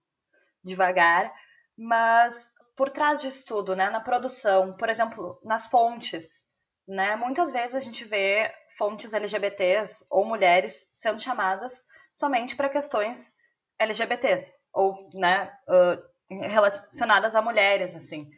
devagar, 0.62 1.34
mas 1.76 2.52
por 2.76 2.90
trás 2.90 3.20
disso 3.20 3.44
tudo, 3.44 3.74
né? 3.74 3.90
Na 3.90 4.00
produção, 4.00 4.76
por 4.76 4.88
exemplo, 4.88 5.36
nas 5.42 5.66
fontes, 5.66 6.46
né? 6.86 7.16
Muitas 7.16 7.50
vezes 7.50 7.74
a 7.74 7.80
gente 7.80 8.04
vê 8.04 8.48
fontes 8.78 9.12
LGBTs 9.12 10.06
ou 10.08 10.24
mulheres 10.24 10.86
sendo 10.92 11.20
chamadas 11.20 11.84
somente 12.14 12.54
para 12.54 12.68
questões 12.68 13.34
LGBTs 13.80 14.60
ou 14.72 15.10
né, 15.14 15.52
uh, 15.68 16.40
relacionadas 16.46 17.34
a 17.34 17.42
mulheres, 17.42 17.96
assim. 17.96 18.30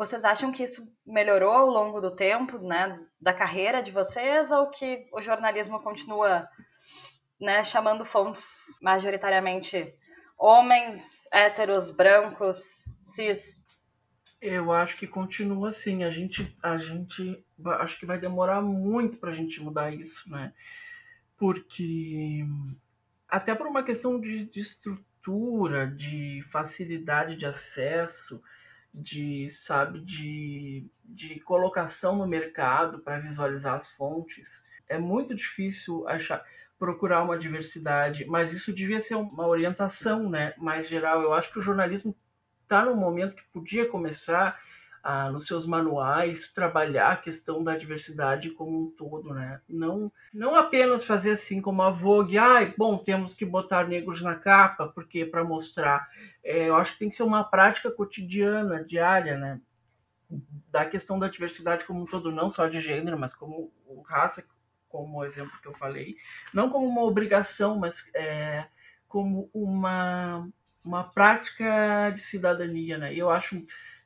Vocês 0.00 0.24
acham 0.24 0.50
que 0.50 0.62
isso 0.62 0.90
melhorou 1.06 1.52
ao 1.52 1.66
longo 1.66 2.00
do 2.00 2.16
tempo, 2.16 2.56
né, 2.56 2.98
da 3.20 3.34
carreira 3.34 3.82
de 3.82 3.92
vocês, 3.92 4.50
ou 4.50 4.70
que 4.70 5.06
o 5.12 5.20
jornalismo 5.20 5.78
continua, 5.82 6.48
né, 7.38 7.62
chamando 7.62 8.02
fontes 8.02 8.78
majoritariamente 8.80 9.94
homens, 10.38 11.28
héteros, 11.30 11.90
brancos, 11.90 12.86
cis? 12.98 13.62
Eu 14.40 14.72
acho 14.72 14.96
que 14.96 15.06
continua 15.06 15.68
assim. 15.68 16.02
A 16.02 16.10
gente, 16.10 16.56
a 16.62 16.78
gente, 16.78 17.44
acho 17.80 17.98
que 17.98 18.06
vai 18.06 18.18
demorar 18.18 18.62
muito 18.62 19.18
para 19.18 19.32
a 19.32 19.34
gente 19.34 19.60
mudar 19.60 19.92
isso, 19.92 20.26
né? 20.30 20.54
Porque 21.36 22.46
até 23.28 23.54
por 23.54 23.66
uma 23.66 23.82
questão 23.82 24.18
de, 24.18 24.46
de 24.46 24.60
estrutura, 24.60 25.86
de 25.88 26.42
facilidade 26.50 27.36
de 27.36 27.44
acesso, 27.44 28.42
de 28.92 29.50
sabe, 29.50 30.00
de, 30.00 30.86
de 31.04 31.40
colocação 31.40 32.16
no 32.16 32.26
mercado 32.26 33.00
para 33.00 33.20
visualizar 33.20 33.74
as 33.74 33.90
fontes, 33.92 34.60
é 34.88 34.98
muito 34.98 35.34
difícil 35.34 36.06
achar 36.08 36.44
procurar 36.78 37.22
uma 37.22 37.38
diversidade, 37.38 38.24
mas 38.24 38.54
isso 38.54 38.72
devia 38.72 39.00
ser 39.00 39.14
uma 39.14 39.46
orientação, 39.46 40.30
né, 40.30 40.54
mais 40.56 40.88
geral. 40.88 41.20
Eu 41.20 41.34
acho 41.34 41.52
que 41.52 41.58
o 41.58 41.62
jornalismo 41.62 42.16
está 42.62 42.86
num 42.86 42.96
momento 42.96 43.36
que 43.36 43.44
podia 43.52 43.86
começar 43.86 44.58
a, 45.02 45.30
nos 45.30 45.46
seus 45.46 45.66
manuais, 45.66 46.48
trabalhar 46.48 47.12
a 47.12 47.16
questão 47.16 47.64
da 47.64 47.76
diversidade 47.76 48.50
como 48.50 48.82
um 48.82 48.90
todo, 48.90 49.32
né? 49.32 49.60
Não, 49.68 50.12
não 50.32 50.54
apenas 50.54 51.04
fazer 51.04 51.32
assim 51.32 51.60
como 51.60 51.82
a 51.82 51.90
Vogue, 51.90 52.38
ah, 52.38 52.72
bom, 52.76 52.98
temos 52.98 53.34
que 53.34 53.44
botar 53.44 53.88
negros 53.88 54.22
na 54.22 54.34
capa, 54.34 54.88
porque 54.88 55.24
para 55.24 55.44
mostrar. 55.44 56.08
É, 56.44 56.68
eu 56.68 56.76
acho 56.76 56.92
que 56.92 56.98
tem 56.98 57.08
que 57.08 57.14
ser 57.14 57.22
uma 57.22 57.44
prática 57.44 57.90
cotidiana, 57.90 58.84
diária, 58.84 59.36
né? 59.36 59.60
Da 60.70 60.84
questão 60.84 61.18
da 61.18 61.28
diversidade 61.28 61.84
como 61.84 62.02
um 62.02 62.06
todo, 62.06 62.30
não 62.30 62.50
só 62.50 62.68
de 62.68 62.80
gênero, 62.80 63.18
mas 63.18 63.34
como 63.34 63.72
raça, 64.06 64.44
como 64.88 65.18
o 65.18 65.24
exemplo 65.24 65.58
que 65.60 65.68
eu 65.68 65.72
falei. 65.72 66.16
Não 66.52 66.70
como 66.70 66.86
uma 66.86 67.02
obrigação, 67.02 67.78
mas 67.78 68.08
é, 68.14 68.66
como 69.08 69.50
uma 69.52 70.48
uma 70.84 71.04
prática 71.04 72.10
de 72.10 72.22
cidadania, 72.22 72.96
né? 72.96 73.14
Eu 73.14 73.30
acho 73.30 73.62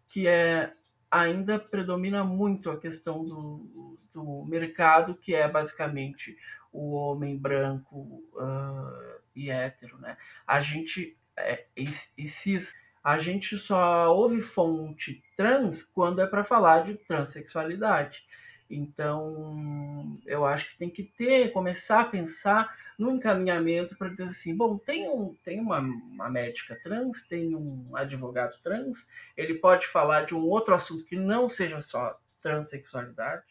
que 0.08 0.26
é 0.26 0.72
ainda 1.14 1.60
predomina 1.60 2.24
muito 2.24 2.70
a 2.70 2.78
questão 2.78 3.24
do, 3.24 3.98
do 4.12 4.44
mercado, 4.44 5.14
que 5.14 5.32
é 5.32 5.48
basicamente 5.48 6.36
o 6.72 6.92
homem 6.92 7.36
branco 7.36 8.24
uh, 8.34 9.20
e 9.34 9.48
hétero, 9.48 9.96
né? 9.98 10.16
A 10.44 10.60
gente 10.60 11.16
é, 11.36 11.66
e, 11.76 11.88
e 12.18 12.28
cis, 12.28 12.74
a 13.02 13.18
gente 13.18 13.56
só 13.56 14.12
ouve 14.12 14.40
fonte 14.40 15.22
trans 15.36 15.84
quando 15.84 16.20
é 16.20 16.26
para 16.26 16.42
falar 16.42 16.82
de 16.82 16.94
transexualidade. 16.94 18.24
Então, 18.68 20.18
eu 20.26 20.44
acho 20.44 20.70
que 20.70 20.78
tem 20.78 20.90
que 20.90 21.02
ter, 21.02 21.52
começar 21.52 22.00
a 22.00 22.04
pensar 22.04 22.74
no 22.98 23.10
encaminhamento 23.10 23.96
para 23.96 24.08
dizer 24.08 24.24
assim, 24.24 24.56
bom, 24.56 24.78
tem, 24.78 25.08
um, 25.08 25.34
tem 25.44 25.60
uma, 25.60 25.78
uma 25.78 26.30
médica 26.30 26.78
trans, 26.82 27.22
tem 27.22 27.54
um 27.54 27.94
advogado 27.94 28.56
trans, 28.62 29.06
ele 29.36 29.54
pode 29.54 29.86
falar 29.86 30.24
de 30.24 30.34
um 30.34 30.42
outro 30.48 30.74
assunto 30.74 31.04
que 31.04 31.16
não 31.16 31.48
seja 31.48 31.80
só 31.80 32.18
transexualidade? 32.40 33.44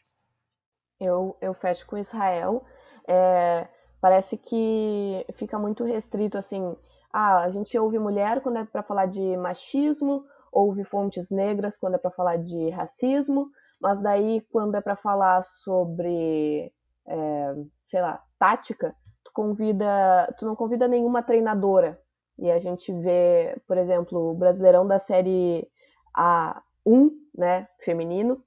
Eu, 1.00 1.38
eu 1.41 1.53
fecho 1.53 1.86
com 1.86 1.98
Israel. 1.98 2.65
É, 3.08 3.67
parece 4.00 4.38
que 4.38 5.25
fica 5.34 5.60
muito 5.60 5.84
restrito, 5.84 6.38
assim, 6.38 6.75
ah, 7.12 7.43
a 7.43 7.50
gente 7.50 7.77
ouve 7.77 8.00
mulher 8.00 8.41
quando 8.41 8.58
é 8.58 8.65
para 8.65 8.82
falar 8.82 9.08
de 9.08 9.38
machismo, 9.38 10.25
ouve 10.51 10.84
fontes 10.84 11.29
negras 11.29 11.77
quando 11.77 11.96
é 11.96 11.98
para 11.98 12.12
falar 12.12 12.38
de 12.38 12.70
racismo, 12.70 13.51
mas 13.84 14.00
daí 14.00 14.40
quando 14.50 14.75
é 14.75 14.82
para 14.82 14.96
falar 14.96 15.44
sobre, 15.44 16.72
é, 17.06 17.56
sei 17.86 18.02
lá, 18.02 18.24
tática, 18.40 18.96
tu 19.25 19.32
convida, 19.34 20.34
tu 20.40 20.46
não 20.46 20.56
convida 20.56 20.88
nenhuma 20.88 21.22
treinadora. 21.22 22.00
E 22.40 22.50
a 22.50 22.58
gente 22.58 22.94
vê, 22.94 23.62
por 23.68 23.78
exemplo, 23.78 24.32
o 24.32 24.34
Brasileirão 24.34 24.88
da 24.88 24.98
série 24.98 25.68
A1, 26.18 27.12
né, 27.38 27.68
feminino, 27.80 28.42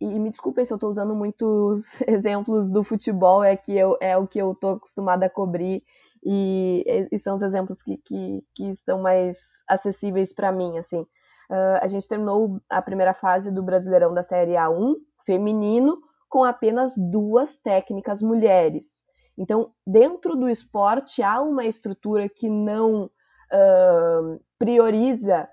e 0.00 0.18
me 0.18 0.28
desculpem 0.28 0.64
se 0.64 0.72
eu 0.72 0.76
estou 0.76 0.90
usando 0.90 1.14
muitos 1.14 1.86
exemplos 2.06 2.68
do 2.68 2.82
futebol, 2.82 3.44
é 3.44 3.56
que 3.56 3.76
eu, 3.76 3.96
é 4.00 4.18
o 4.18 4.26
que 4.26 4.40
eu 4.40 4.50
estou 4.52 4.74
acostumada 4.74 5.26
a 5.26 5.30
cobrir 5.30 5.84
e, 6.22 7.08
e, 7.12 7.18
são 7.18 7.36
os 7.36 7.42
exemplos 7.42 7.80
que, 7.80 7.96
que, 7.98 8.44
que 8.54 8.68
estão 8.68 9.00
mais 9.00 9.38
acessíveis 9.68 10.34
para 10.34 10.50
mim, 10.50 10.76
assim. 10.78 11.06
Uh, 11.50 11.82
a 11.82 11.88
gente 11.88 12.06
terminou 12.06 12.60
a 12.70 12.80
primeira 12.80 13.12
fase 13.12 13.50
do 13.50 13.62
Brasileirão 13.62 14.14
da 14.14 14.22
Série 14.22 14.52
A1 14.52 14.94
feminino 15.26 16.00
com 16.28 16.44
apenas 16.44 16.94
duas 16.96 17.56
técnicas 17.56 18.22
mulheres. 18.22 19.02
Então, 19.36 19.72
dentro 19.84 20.36
do 20.36 20.48
esporte 20.48 21.22
há 21.22 21.40
uma 21.40 21.64
estrutura 21.64 22.28
que 22.28 22.48
não 22.48 23.04
uh, 23.04 24.40
prioriza 24.58 25.48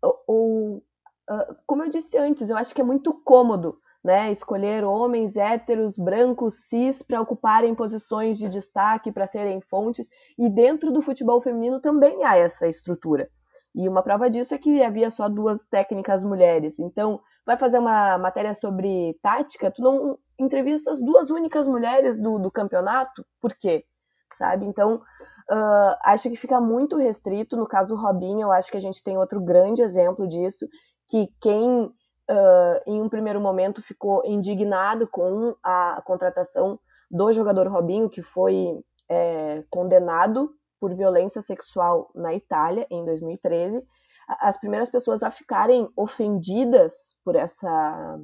ou 0.00 0.84
ah, 1.28 1.54
como 1.66 1.84
eu 1.84 1.90
disse 1.90 2.16
antes, 2.16 2.48
eu 2.48 2.56
acho 2.56 2.74
que 2.74 2.80
é 2.80 2.84
muito 2.84 3.12
cômodo 3.12 3.78
né, 4.02 4.30
escolher 4.30 4.84
homens 4.84 5.36
héteros, 5.36 5.98
brancos, 5.98 6.68
cis 6.68 7.02
para 7.02 7.20
ocuparem 7.20 7.74
posições 7.74 8.38
de 8.38 8.48
destaque, 8.48 9.12
para 9.12 9.26
serem 9.26 9.60
fontes, 9.60 10.08
e 10.38 10.48
dentro 10.48 10.90
do 10.90 11.02
futebol 11.02 11.42
feminino 11.42 11.80
também 11.80 12.24
há 12.24 12.36
essa 12.36 12.66
estrutura. 12.66 13.28
E 13.74 13.88
uma 13.88 14.02
prova 14.02 14.28
disso 14.28 14.54
é 14.54 14.58
que 14.58 14.82
havia 14.82 15.10
só 15.10 15.28
duas 15.28 15.66
técnicas 15.66 16.24
mulheres. 16.24 16.78
Então, 16.78 17.20
vai 17.46 17.56
fazer 17.56 17.78
uma 17.78 18.18
matéria 18.18 18.54
sobre 18.54 19.18
tática, 19.22 19.70
tu 19.70 19.82
não 19.82 20.18
entrevista 20.38 20.90
as 20.90 21.00
duas 21.00 21.30
únicas 21.30 21.66
mulheres 21.66 22.18
do, 22.20 22.38
do 22.38 22.50
campeonato? 22.50 23.24
Por 23.40 23.54
quê? 23.54 23.84
Sabe? 24.32 24.66
Então, 24.66 24.96
uh, 24.96 25.96
acho 26.04 26.28
que 26.28 26.36
fica 26.36 26.60
muito 26.60 26.96
restrito. 26.96 27.56
No 27.56 27.66
caso 27.66 27.96
Robinho, 27.96 28.42
eu 28.42 28.52
acho 28.52 28.70
que 28.70 28.76
a 28.76 28.80
gente 28.80 29.02
tem 29.02 29.16
outro 29.16 29.40
grande 29.40 29.82
exemplo 29.82 30.26
disso, 30.26 30.66
que 31.06 31.28
quem 31.40 31.84
uh, 31.84 32.82
em 32.86 33.00
um 33.00 33.08
primeiro 33.08 33.40
momento 33.40 33.82
ficou 33.82 34.22
indignado 34.24 35.06
com 35.06 35.54
a 35.62 36.02
contratação 36.04 36.78
do 37.10 37.32
jogador 37.32 37.66
Robinho, 37.68 38.10
que 38.10 38.22
foi 38.22 38.78
é, 39.08 39.64
condenado 39.70 40.50
por 40.80 40.94
violência 40.94 41.42
sexual 41.42 42.10
na 42.14 42.34
Itália 42.34 42.86
em 42.90 43.04
2013, 43.04 43.82
as 44.28 44.58
primeiras 44.58 44.90
pessoas 44.90 45.22
a 45.22 45.30
ficarem 45.30 45.88
ofendidas 45.96 47.16
por 47.24 47.34
essa 47.34 48.20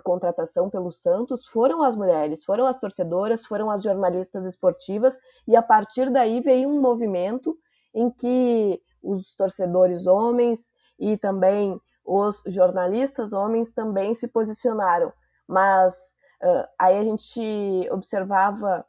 contratação 0.00 0.70
pelo 0.70 0.90
Santos 0.90 1.44
foram 1.44 1.82
as 1.82 1.94
mulheres, 1.94 2.44
foram 2.44 2.64
as 2.64 2.78
torcedoras, 2.78 3.44
foram 3.44 3.70
as 3.70 3.82
jornalistas 3.82 4.46
esportivas, 4.46 5.18
e 5.46 5.54
a 5.54 5.62
partir 5.62 6.10
daí 6.10 6.40
veio 6.40 6.68
um 6.68 6.80
movimento 6.80 7.56
em 7.94 8.10
que 8.10 8.80
os 9.02 9.34
torcedores 9.34 10.06
homens 10.06 10.72
e 10.98 11.18
também 11.18 11.78
os 12.04 12.42
jornalistas 12.46 13.32
homens 13.32 13.70
também 13.70 14.14
se 14.14 14.26
posicionaram, 14.26 15.12
mas 15.46 15.94
uh, 16.42 16.66
aí 16.78 16.98
a 16.98 17.04
gente 17.04 17.88
observava 17.90 18.84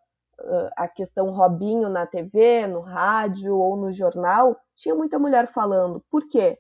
a 0.75 0.87
questão 0.87 1.31
Robinho 1.31 1.89
na 1.89 2.05
TV, 2.05 2.67
no 2.67 2.81
rádio 2.81 3.55
ou 3.55 3.77
no 3.77 3.91
jornal, 3.91 4.57
tinha 4.75 4.95
muita 4.95 5.17
mulher 5.17 5.47
falando. 5.47 6.03
Por 6.09 6.27
quê? 6.27 6.59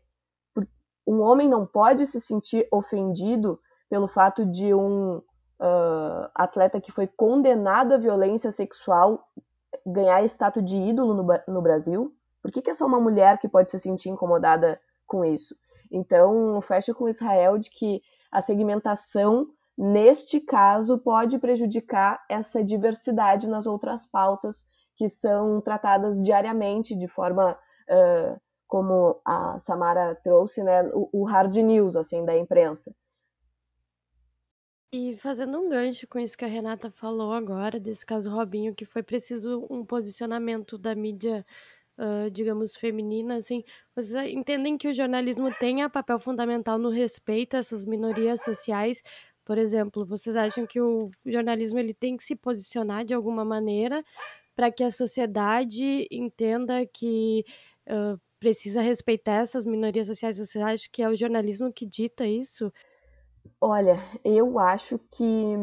Um 1.05 1.21
homem 1.21 1.49
não 1.49 1.65
pode 1.65 2.07
se 2.07 2.21
sentir 2.21 2.67
ofendido 2.71 3.59
pelo 3.89 4.07
fato 4.07 4.45
de 4.45 4.73
um 4.73 5.17
uh, 5.17 6.29
atleta 6.33 6.79
que 6.79 6.91
foi 6.91 7.07
condenado 7.07 7.93
à 7.93 7.97
violência 7.97 8.51
sexual 8.51 9.27
ganhar 9.85 10.23
status 10.25 10.63
de 10.63 10.77
ídolo 10.77 11.13
no, 11.13 11.27
no 11.47 11.61
Brasil. 11.61 12.13
Por 12.41 12.51
que, 12.51 12.61
que 12.61 12.69
é 12.69 12.73
só 12.73 12.85
uma 12.85 12.99
mulher 12.99 13.37
que 13.39 13.49
pode 13.49 13.71
se 13.71 13.79
sentir 13.79 14.09
incomodada 14.09 14.79
com 15.05 15.23
isso? 15.25 15.55
Então, 15.91 16.61
fecho 16.61 16.93
com 16.93 17.07
Israel 17.07 17.57
de 17.57 17.69
que 17.69 18.01
a 18.31 18.41
segmentação, 18.41 19.47
neste 19.77 20.39
caso, 20.39 20.97
pode 20.97 21.39
prejudicar 21.39 22.23
essa 22.29 22.63
diversidade 22.63 23.47
nas 23.47 23.65
outras 23.65 24.05
pautas 24.05 24.65
que 24.95 25.09
são 25.09 25.59
tratadas 25.61 26.21
diariamente 26.21 26.95
de 26.95 27.07
forma 27.07 27.57
uh, 27.89 28.41
como 28.67 29.19
a 29.25 29.59
Samara 29.59 30.15
trouxe, 30.15 30.63
né, 30.63 30.83
o, 30.93 31.09
o 31.11 31.23
hard 31.23 31.55
news 31.57 31.95
assim 31.95 32.23
da 32.23 32.37
imprensa. 32.37 32.93
E 34.91 35.17
fazendo 35.17 35.59
um 35.59 35.69
gancho 35.69 36.07
com 36.07 36.19
isso 36.19 36.37
que 36.37 36.45
a 36.45 36.47
Renata 36.47 36.91
falou 36.91 37.33
agora, 37.33 37.79
desse 37.79 38.05
caso 38.05 38.29
Robinho, 38.29 38.75
que 38.75 38.85
foi 38.85 39.01
preciso 39.01 39.65
um 39.67 39.83
posicionamento 39.83 40.77
da 40.77 40.93
mídia 40.93 41.43
uh, 41.97 42.29
digamos, 42.31 42.75
feminina, 42.75 43.37
assim, 43.37 43.63
vocês 43.95 44.31
entendem 44.31 44.77
que 44.77 44.87
o 44.87 44.93
jornalismo 44.93 45.53
tem 45.55 45.87
papel 45.89 46.19
fundamental 46.19 46.77
no 46.77 46.89
respeito 46.89 47.55
a 47.55 47.59
essas 47.59 47.85
minorias 47.85 48.41
sociais? 48.41 49.03
Por 49.45 49.57
exemplo, 49.57 50.05
vocês 50.05 50.35
acham 50.35 50.65
que 50.65 50.79
o 50.79 51.11
jornalismo 51.25 51.79
ele 51.79 51.93
tem 51.93 52.15
que 52.15 52.23
se 52.23 52.35
posicionar 52.35 53.03
de 53.03 53.13
alguma 53.13 53.43
maneira 53.43 54.03
para 54.55 54.71
que 54.71 54.83
a 54.83 54.91
sociedade 54.91 56.07
entenda 56.11 56.85
que 56.85 57.43
uh, 57.87 58.19
precisa 58.39 58.81
respeitar 58.81 59.41
essas 59.41 59.65
minorias 59.65 60.07
sociais? 60.07 60.37
Você 60.37 60.59
acha 60.59 60.87
que 60.91 61.01
é 61.01 61.09
o 61.09 61.17
jornalismo 61.17 61.73
que 61.73 61.85
dita 61.85 62.25
isso? 62.25 62.71
Olha, 63.59 63.97
eu 64.23 64.57
acho 64.59 64.97
que 65.11 65.53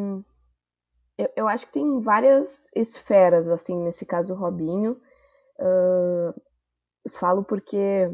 eu, 1.21 1.31
eu 1.37 1.49
acho 1.49 1.66
que 1.66 1.73
tem 1.73 2.01
várias 2.01 2.71
esferas 2.75 3.49
assim 3.49 3.77
nesse 3.77 4.07
caso 4.07 4.35
Robinho. 4.35 5.01
Uh, 5.59 6.33
falo 7.11 7.45
porque, 7.45 8.11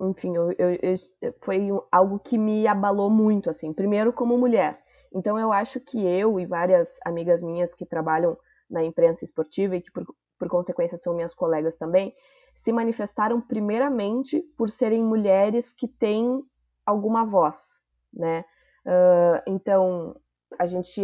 enfim, 0.00 0.36
eu, 0.36 0.52
eu, 0.58 0.78
eu, 0.82 1.34
foi 1.40 1.68
algo 1.90 2.18
que 2.18 2.36
me 2.36 2.66
abalou 2.66 3.08
muito, 3.08 3.48
assim. 3.48 3.72
Primeiro, 3.72 4.12
como 4.12 4.36
mulher. 4.36 4.78
Então, 5.12 5.38
eu 5.38 5.52
acho 5.52 5.80
que 5.80 6.04
eu 6.04 6.38
e 6.38 6.46
várias 6.46 6.98
amigas 7.04 7.42
minhas 7.42 7.74
que 7.74 7.84
trabalham 7.84 8.36
na 8.68 8.84
imprensa 8.84 9.24
esportiva 9.24 9.76
e 9.76 9.80
que, 9.80 9.90
por, 9.90 10.06
por 10.38 10.48
consequência, 10.48 10.96
são 10.96 11.14
minhas 11.14 11.34
colegas 11.34 11.76
também, 11.76 12.14
se 12.54 12.72
manifestaram 12.72 13.40
primeiramente 13.40 14.40
por 14.56 14.70
serem 14.70 15.02
mulheres 15.02 15.72
que 15.72 15.88
têm 15.88 16.42
alguma 16.86 17.24
voz, 17.24 17.82
né? 18.12 18.44
Uh, 18.84 19.42
então, 19.46 20.16
a 20.58 20.66
gente 20.66 21.02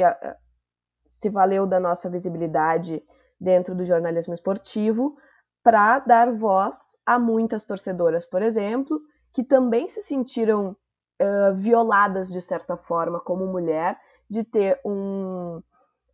se 1.06 1.28
valeu 1.28 1.66
da 1.66 1.78
nossa 1.78 2.10
visibilidade 2.10 3.02
dentro 3.40 3.74
do 3.74 3.84
jornalismo 3.84 4.34
esportivo 4.34 5.16
para 5.62 5.98
dar 6.00 6.32
voz 6.32 6.96
a 7.04 7.18
muitas 7.18 7.64
torcedoras, 7.64 8.24
por 8.24 8.42
exemplo, 8.42 9.00
que 9.32 9.44
também 9.44 9.88
se 9.88 10.02
sentiram 10.02 10.76
uh, 11.20 11.54
violadas 11.54 12.28
de 12.28 12.40
certa 12.40 12.76
forma 12.76 13.20
como 13.20 13.46
mulher, 13.46 13.98
de 14.28 14.44
ter 14.44 14.80
um, 14.84 15.62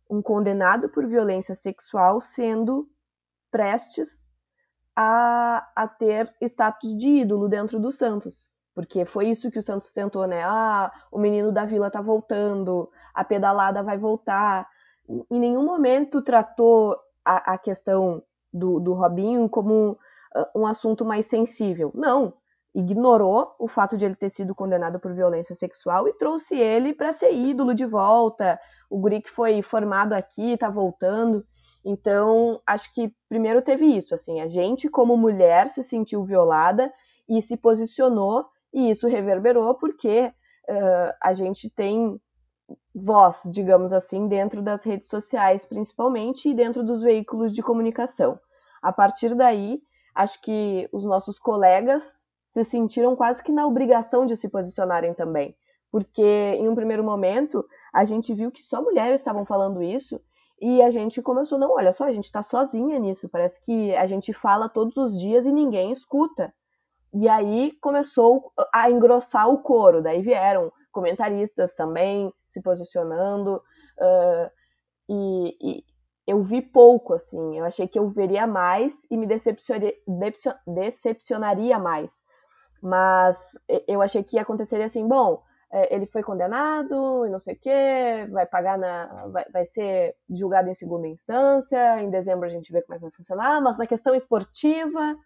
um 0.09 0.21
condenado 0.21 0.89
por 0.89 1.07
violência 1.07 1.55
sexual 1.55 2.21
sendo 2.21 2.87
prestes 3.51 4.27
a, 4.95 5.67
a 5.75 5.87
ter 5.87 6.33
status 6.41 6.95
de 6.95 7.07
ídolo 7.07 7.47
dentro 7.47 7.79
do 7.79 7.91
Santos. 7.91 8.51
Porque 8.75 9.05
foi 9.05 9.29
isso 9.29 9.51
que 9.51 9.59
o 9.59 9.63
Santos 9.63 9.91
tentou, 9.91 10.25
né? 10.25 10.43
Ah, 10.43 10.91
o 11.11 11.19
menino 11.19 11.51
da 11.51 11.65
vila 11.65 11.91
tá 11.91 12.01
voltando, 12.01 12.89
a 13.13 13.23
pedalada 13.23 13.83
vai 13.83 13.97
voltar. 13.97 14.67
Em 15.07 15.39
nenhum 15.39 15.63
momento 15.63 16.21
tratou 16.21 16.97
a, 17.23 17.53
a 17.53 17.57
questão 17.57 18.23
do, 18.51 18.79
do 18.79 18.93
Robinho 18.93 19.47
como 19.47 19.97
um 20.55 20.65
assunto 20.65 21.05
mais 21.05 21.27
sensível. 21.27 21.91
Não, 21.93 22.33
ignorou 22.73 23.55
o 23.59 23.67
fato 23.67 23.95
de 23.95 24.05
ele 24.05 24.15
ter 24.15 24.29
sido 24.29 24.55
condenado 24.55 24.99
por 24.99 25.13
violência 25.13 25.55
sexual 25.55 26.07
e 26.07 26.13
trouxe 26.13 26.57
ele 26.57 26.93
para 26.93 27.13
ser 27.13 27.31
ídolo 27.31 27.73
de 27.73 27.85
volta. 27.85 28.59
O 28.89 28.99
guri 28.99 29.21
que 29.21 29.29
foi 29.29 29.61
formado 29.61 30.13
aqui 30.13 30.53
está 30.53 30.69
voltando. 30.69 31.45
Então, 31.85 32.61
acho 32.65 32.93
que 32.93 33.13
primeiro 33.27 33.61
teve 33.61 33.85
isso, 33.85 34.13
assim, 34.15 34.39
a 34.39 34.47
gente 34.47 34.89
como 34.89 35.17
mulher 35.17 35.67
se 35.67 35.83
sentiu 35.83 36.23
violada 36.23 36.91
e 37.27 37.41
se 37.41 37.57
posicionou 37.57 38.45
e 38.73 38.89
isso 38.89 39.07
reverberou 39.07 39.75
porque 39.75 40.33
uh, 40.69 41.13
a 41.21 41.33
gente 41.33 41.69
tem 41.69 42.19
voz, 42.95 43.43
digamos 43.51 43.91
assim, 43.91 44.27
dentro 44.27 44.61
das 44.61 44.83
redes 44.83 45.09
sociais, 45.09 45.65
principalmente, 45.65 46.49
e 46.49 46.53
dentro 46.53 46.83
dos 46.83 47.01
veículos 47.01 47.53
de 47.53 47.61
comunicação. 47.61 48.39
A 48.81 48.91
partir 48.91 49.35
daí, 49.35 49.81
acho 50.15 50.41
que 50.41 50.87
os 50.91 51.03
nossos 51.03 51.37
colegas 51.37 52.22
se 52.53 52.63
sentiram 52.63 53.15
quase 53.15 53.41
que 53.41 53.51
na 53.51 53.65
obrigação 53.65 54.27
de 54.27 54.37
se 54.37 54.47
posicionarem 54.47 55.11
também, 55.11 55.55
porque 55.91 56.21
em 56.21 56.69
um 56.69 56.75
primeiro 56.75 57.03
momento 57.03 57.65
a 57.91 58.05
gente 58.05 58.31
viu 58.31 58.51
que 58.51 58.61
só 58.61 58.79
mulheres 58.79 59.21
estavam 59.21 59.43
falando 59.43 59.81
isso 59.81 60.21
E 60.61 60.81
a 60.83 60.91
gente 60.91 61.19
começou, 61.21 61.57
não, 61.57 61.71
olha 61.71 61.91
só, 61.91 62.05
a 62.05 62.11
gente 62.11 62.31
tá 62.31 62.43
sozinha 62.43 62.99
nisso, 62.99 63.27
parece 63.27 63.59
que 63.59 63.95
a 63.95 64.05
gente 64.05 64.31
fala 64.33 64.69
todos 64.69 64.95
os 64.97 65.19
dias 65.19 65.47
e 65.47 65.51
ninguém 65.51 65.91
escuta. 65.91 66.53
E 67.11 67.27
aí 67.27 67.71
começou 67.81 68.51
a 68.71 68.89
engrossar 68.89 69.49
o 69.49 69.57
coro, 69.57 70.01
daí 70.01 70.21
vieram 70.21 70.71
comentaristas 70.91 71.73
também 71.73 72.31
se 72.47 72.61
posicionando, 72.61 73.55
uh, 73.99 74.49
e, 75.09 75.57
e, 75.59 75.85
eu 76.27 76.43
vi 76.43 76.61
pouco, 76.61 77.13
assim, 77.13 77.57
eu 77.57 77.65
achei 77.65 77.87
que 77.87 77.99
eu 77.99 78.09
veria 78.09 78.47
mais 78.47 79.07
e 79.11 79.17
me 79.17 79.25
decepcionaria, 79.25 79.95
decepcionaria 80.67 81.79
mais. 81.79 82.22
Mas 82.83 83.57
eu 83.87 84.01
achei 84.01 84.21
que 84.21 84.37
aconteceria 84.37 84.85
assim, 84.85 85.07
bom, 85.07 85.41
é, 85.71 85.95
ele 85.95 86.05
foi 86.05 86.21
condenado 86.21 87.25
e 87.25 87.29
não 87.29 87.39
sei 87.39 87.55
o 87.55 87.57
quê, 87.57 88.27
vai 88.29 88.45
pagar 88.45 88.77
na. 88.77 89.27
Vai, 89.27 89.45
vai, 89.53 89.65
ser 89.65 90.17
julgado 90.29 90.69
em 90.69 90.73
segunda 90.73 91.07
instância, 91.07 92.01
em 92.01 92.09
dezembro 92.09 92.45
a 92.45 92.49
gente 92.49 92.73
vê 92.73 92.81
como 92.81 92.95
é 92.95 92.97
que 92.97 93.03
vai 93.03 93.11
funcionar, 93.11 93.61
mas 93.61 93.77
na 93.77 93.87
questão 93.87 94.13
esportiva, 94.13 95.17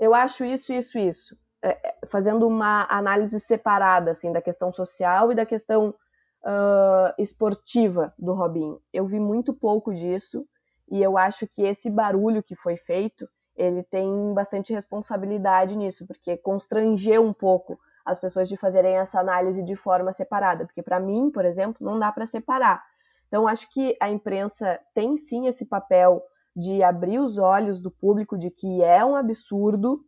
eu 0.00 0.14
acho 0.14 0.46
isso, 0.46 0.72
isso, 0.72 0.98
isso. 0.98 1.36
É, 1.62 1.90
é 1.90 2.06
fazendo 2.06 2.48
uma 2.48 2.86
análise 2.88 3.38
separada, 3.38 4.12
assim, 4.12 4.32
da 4.32 4.40
questão 4.40 4.72
social 4.72 5.30
e 5.30 5.34
da 5.34 5.44
questão 5.44 5.90
uh, 5.90 7.12
esportiva 7.18 8.14
do 8.18 8.32
Robinho. 8.32 8.80
Eu 8.94 9.06
vi 9.06 9.20
muito 9.20 9.52
pouco 9.52 9.92
disso 9.92 10.48
e 10.90 11.02
eu 11.02 11.18
acho 11.18 11.46
que 11.46 11.62
esse 11.62 11.90
barulho 11.90 12.42
que 12.42 12.56
foi 12.56 12.78
feito, 12.78 13.28
ele 13.58 13.82
tem 13.82 14.32
bastante 14.32 14.72
responsabilidade 14.72 15.76
nisso, 15.76 16.06
porque 16.06 16.36
constrangeu 16.36 17.22
um 17.22 17.32
pouco 17.32 17.78
as 18.04 18.18
pessoas 18.18 18.48
de 18.48 18.56
fazerem 18.56 18.96
essa 18.96 19.20
análise 19.20 19.62
de 19.62 19.76
forma 19.76 20.12
separada, 20.12 20.64
porque 20.64 20.82
para 20.82 20.98
mim, 20.98 21.30
por 21.30 21.44
exemplo, 21.44 21.84
não 21.84 21.98
dá 21.98 22.10
para 22.10 22.24
separar. 22.24 22.82
Então 23.26 23.46
acho 23.46 23.70
que 23.70 23.96
a 24.00 24.08
imprensa 24.08 24.80
tem 24.94 25.16
sim 25.16 25.46
esse 25.46 25.66
papel 25.66 26.22
de 26.56 26.82
abrir 26.82 27.18
os 27.18 27.36
olhos 27.36 27.80
do 27.80 27.90
público 27.90 28.38
de 28.38 28.50
que 28.50 28.82
é 28.82 29.04
um 29.04 29.14
absurdo 29.14 30.02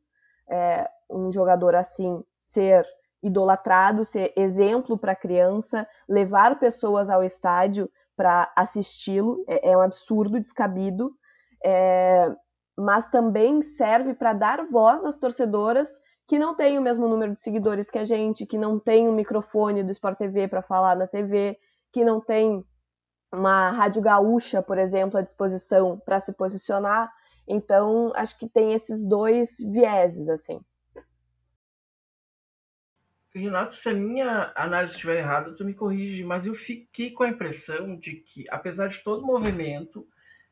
é, 0.48 0.88
um 1.08 1.32
jogador 1.32 1.74
assim 1.74 2.22
ser 2.38 2.84
idolatrado, 3.22 4.04
ser 4.04 4.32
exemplo 4.36 4.98
para 4.98 5.14
criança, 5.14 5.86
levar 6.08 6.58
pessoas 6.58 7.08
ao 7.08 7.22
estádio 7.22 7.90
para 8.16 8.50
assisti-lo, 8.56 9.44
é, 9.46 9.70
é, 9.70 9.76
um 9.76 9.80
absurdo, 9.80 10.40
descabido, 10.40 11.14
é, 11.64 12.30
mas 12.80 13.06
também 13.06 13.62
serve 13.62 14.14
para 14.14 14.32
dar 14.32 14.66
voz 14.66 15.04
às 15.04 15.18
torcedoras 15.18 16.00
que 16.26 16.38
não 16.38 16.54
têm 16.54 16.78
o 16.78 16.82
mesmo 16.82 17.08
número 17.08 17.34
de 17.34 17.42
seguidores 17.42 17.90
que 17.90 17.98
a 17.98 18.04
gente, 18.04 18.46
que 18.46 18.56
não 18.56 18.78
tem 18.78 19.08
um 19.08 19.12
microfone 19.12 19.82
do 19.82 19.90
Sport 19.90 20.16
TV 20.16 20.48
para 20.48 20.62
falar 20.62 20.96
na 20.96 21.06
TV, 21.06 21.58
que 21.92 22.04
não 22.04 22.20
tem 22.20 22.64
uma 23.32 23.70
rádio 23.70 24.00
gaúcha, 24.00 24.62
por 24.62 24.78
exemplo, 24.78 25.18
à 25.18 25.22
disposição 25.22 25.98
para 25.98 26.20
se 26.20 26.32
posicionar. 26.32 27.12
Então, 27.46 28.12
acho 28.14 28.38
que 28.38 28.48
tem 28.48 28.72
esses 28.72 29.02
dois 29.02 29.56
vieses, 29.58 30.28
assim. 30.28 30.60
Renato, 33.34 33.74
se 33.76 33.88
a 33.88 33.92
minha 33.92 34.52
análise 34.56 34.94
estiver 34.94 35.18
errada, 35.18 35.54
tu 35.54 35.64
me 35.64 35.74
corrige, 35.74 36.24
mas 36.24 36.46
eu 36.46 36.54
fiquei 36.54 37.10
com 37.12 37.24
a 37.24 37.28
impressão 37.28 37.96
de 37.96 38.16
que, 38.16 38.44
apesar 38.50 38.88
de 38.88 38.98
todo 38.98 39.22
o 39.22 39.26
movimento 39.26 40.06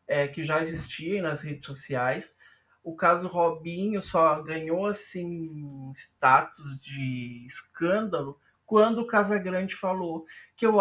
é, 0.09 0.27
que 0.27 0.43
já 0.43 0.63
existia 0.63 1.23
nas 1.23 1.43
redes 1.43 1.65
sociais, 1.65 2.35
o 2.83 2.97
caso 2.97 3.29
Robinho 3.29 4.01
só 4.01 4.43
ganhou 4.43 4.87
assim 4.87 5.93
status 5.95 6.81
de 6.81 7.45
escândalo 7.47 8.41
quando 8.65 9.01
o 9.01 9.07
Casagrande 9.07 9.77
falou 9.77 10.27
que 10.57 10.67
eu, 10.67 10.77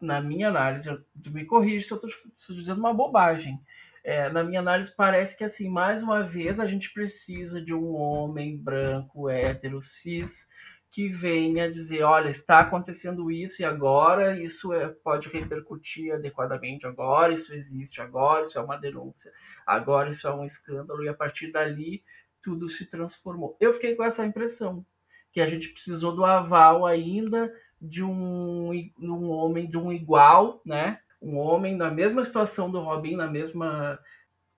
na 0.00 0.20
minha 0.20 0.48
análise, 0.48 0.88
me 1.26 1.44
corrige 1.44 1.86
se 1.86 1.92
eu 1.92 1.96
estou 1.96 2.56
dizendo 2.56 2.78
uma 2.78 2.94
bobagem. 2.94 3.60
É, 4.04 4.30
na 4.30 4.42
minha 4.42 4.60
análise, 4.60 4.94
parece 4.94 5.36
que, 5.36 5.44
assim, 5.44 5.68
mais 5.68 6.02
uma 6.02 6.22
vez, 6.22 6.58
a 6.58 6.66
gente 6.66 6.92
precisa 6.92 7.60
de 7.60 7.74
um 7.74 7.94
homem 7.94 8.56
branco, 8.56 9.28
hétero, 9.28 9.82
cis, 9.82 10.48
que 10.90 11.08
venha 11.08 11.70
dizer, 11.70 12.02
olha, 12.02 12.30
está 12.30 12.60
acontecendo 12.60 13.30
isso 13.30 13.60
e 13.60 13.64
agora 13.64 14.40
isso 14.40 14.72
é, 14.72 14.88
pode 14.88 15.28
repercutir 15.28 16.14
adequadamente 16.14 16.86
agora, 16.86 17.34
isso 17.34 17.54
existe 17.54 18.00
agora, 18.00 18.44
isso 18.44 18.58
é 18.58 18.62
uma 18.62 18.78
denúncia, 18.78 19.30
agora 19.66 20.10
isso 20.10 20.26
é 20.26 20.34
um 20.34 20.44
escândalo 20.44 21.04
e 21.04 21.08
a 21.08 21.14
partir 21.14 21.52
dali 21.52 22.02
tudo 22.42 22.68
se 22.68 22.86
transformou. 22.86 23.56
Eu 23.60 23.74
fiquei 23.74 23.94
com 23.94 24.02
essa 24.02 24.24
impressão 24.24 24.84
que 25.30 25.40
a 25.40 25.46
gente 25.46 25.68
precisou 25.68 26.14
do 26.14 26.24
aval 26.24 26.86
ainda 26.86 27.52
de 27.80 28.02
um, 28.02 28.70
um 28.98 29.30
homem 29.30 29.68
de 29.68 29.76
um 29.76 29.92
igual, 29.92 30.60
né? 30.64 31.00
Um 31.20 31.36
homem 31.36 31.76
na 31.76 31.90
mesma 31.90 32.24
situação 32.24 32.70
do 32.70 32.80
Robin, 32.80 33.16
na 33.16 33.26
mesma 33.26 33.98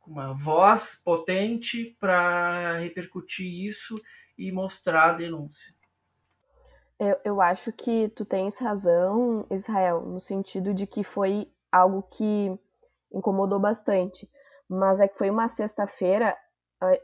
uma 0.06 0.32
voz 0.32 1.00
potente 1.04 1.96
para 2.00 2.78
repercutir 2.78 3.46
isso 3.46 4.00
e 4.36 4.50
mostrar 4.50 5.10
a 5.10 5.12
denúncia. 5.12 5.74
Eu, 7.00 7.18
eu 7.24 7.40
acho 7.40 7.72
que 7.72 8.10
tu 8.10 8.26
tens 8.26 8.58
razão, 8.58 9.46
Israel, 9.50 10.02
no 10.02 10.20
sentido 10.20 10.74
de 10.74 10.86
que 10.86 11.02
foi 11.02 11.50
algo 11.72 12.02
que 12.02 12.54
incomodou 13.10 13.58
bastante. 13.58 14.30
Mas 14.68 15.00
é 15.00 15.08
que 15.08 15.16
foi 15.16 15.30
uma 15.30 15.48
sexta-feira, 15.48 16.36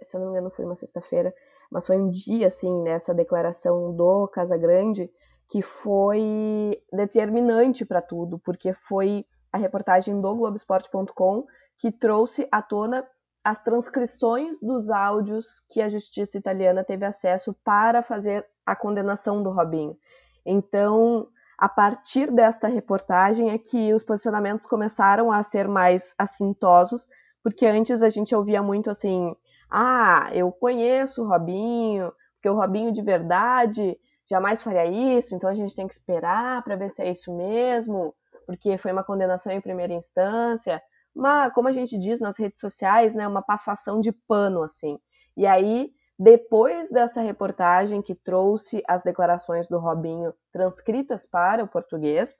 se 0.03 0.15
eu 0.15 0.21
não 0.21 0.27
me 0.27 0.33
engano, 0.33 0.51
foi 0.51 0.67
uma 0.67 0.75
sexta-feira, 0.75 1.35
mas 1.71 1.87
foi 1.87 1.97
um 1.97 2.11
dia, 2.11 2.49
assim, 2.49 2.83
nessa 2.83 3.15
declaração 3.15 3.97
do 3.97 4.29
Casagrande, 4.29 5.11
que 5.49 5.63
foi 5.63 6.79
determinante 6.93 7.87
para 7.87 8.03
tudo, 8.03 8.39
porque 8.39 8.75
foi 8.75 9.25
a 9.51 9.57
reportagem 9.57 10.21
do 10.21 10.37
Globoesporte.com 10.37 11.47
que 11.79 11.91
trouxe 11.91 12.47
à 12.53 12.61
tona 12.61 13.09
as 13.43 13.63
transcrições 13.63 14.61
dos 14.61 14.91
áudios 14.91 15.61
que 15.71 15.81
a 15.81 15.89
justiça 15.89 16.37
italiana 16.37 16.85
teve 16.85 17.07
acesso 17.07 17.55
para 17.65 18.03
fazer 18.03 18.47
a 18.67 18.75
condenação 18.75 19.43
do 19.43 19.51
Robinho. 19.51 19.97
Então, 20.45 21.29
a 21.57 21.69
partir 21.69 22.31
desta 22.31 22.69
reportagem 22.69 23.51
é 23.51 23.59
que 23.59 23.95
os 23.95 24.03
posicionamentos 24.03 24.67
começaram 24.67 25.33
a 25.33 25.43
ser 25.43 25.69
mais 25.69 26.15
assintosos, 26.19 27.09
porque 27.43 27.65
antes 27.65 28.03
a 28.03 28.11
gente 28.11 28.35
ouvia 28.35 28.63
muito 28.63 28.91
assim: 28.91 29.35
ah, 29.71 30.29
eu 30.33 30.51
conheço 30.51 31.23
o 31.23 31.29
Robinho, 31.29 32.13
porque 32.35 32.51
o 32.51 32.55
Robinho 32.55 32.93
de 32.93 33.03
verdade 33.03 33.97
jamais 34.29 34.61
faria 34.61 34.85
isso, 34.85 35.35
então 35.35 35.49
a 35.49 35.55
gente 35.55 35.75
tem 35.75 35.87
que 35.87 35.95
esperar 35.95 36.63
para 36.65 36.75
ver 36.75 36.91
se 36.91 37.01
é 37.01 37.11
isso 37.11 37.35
mesmo, 37.35 38.13
porque 38.45 38.77
foi 38.77 38.91
uma 38.91 39.05
condenação 39.05 39.53
em 39.53 39.61
primeira 39.61 39.93
instância 39.93 40.83
uma, 41.17 41.51
como 41.51 41.67
a 41.67 41.73
gente 41.73 41.97
diz 41.99 42.21
nas 42.21 42.39
redes 42.39 42.61
sociais, 42.61 43.15
né, 43.15 43.27
uma 43.27 43.41
passação 43.41 44.01
de 44.01 44.13
pano 44.13 44.63
assim. 44.63 44.99
E 45.35 45.47
aí, 45.47 45.91
depois 46.19 46.91
dessa 46.91 47.21
reportagem 47.21 48.01
que 48.01 48.15
trouxe 48.15 48.83
as 48.89 49.03
declarações 49.03 49.69
do 49.69 49.79
Robinho 49.79 50.35
transcritas 50.53 51.27
para 51.27 51.63
o 51.63 51.69
português, 51.69 52.39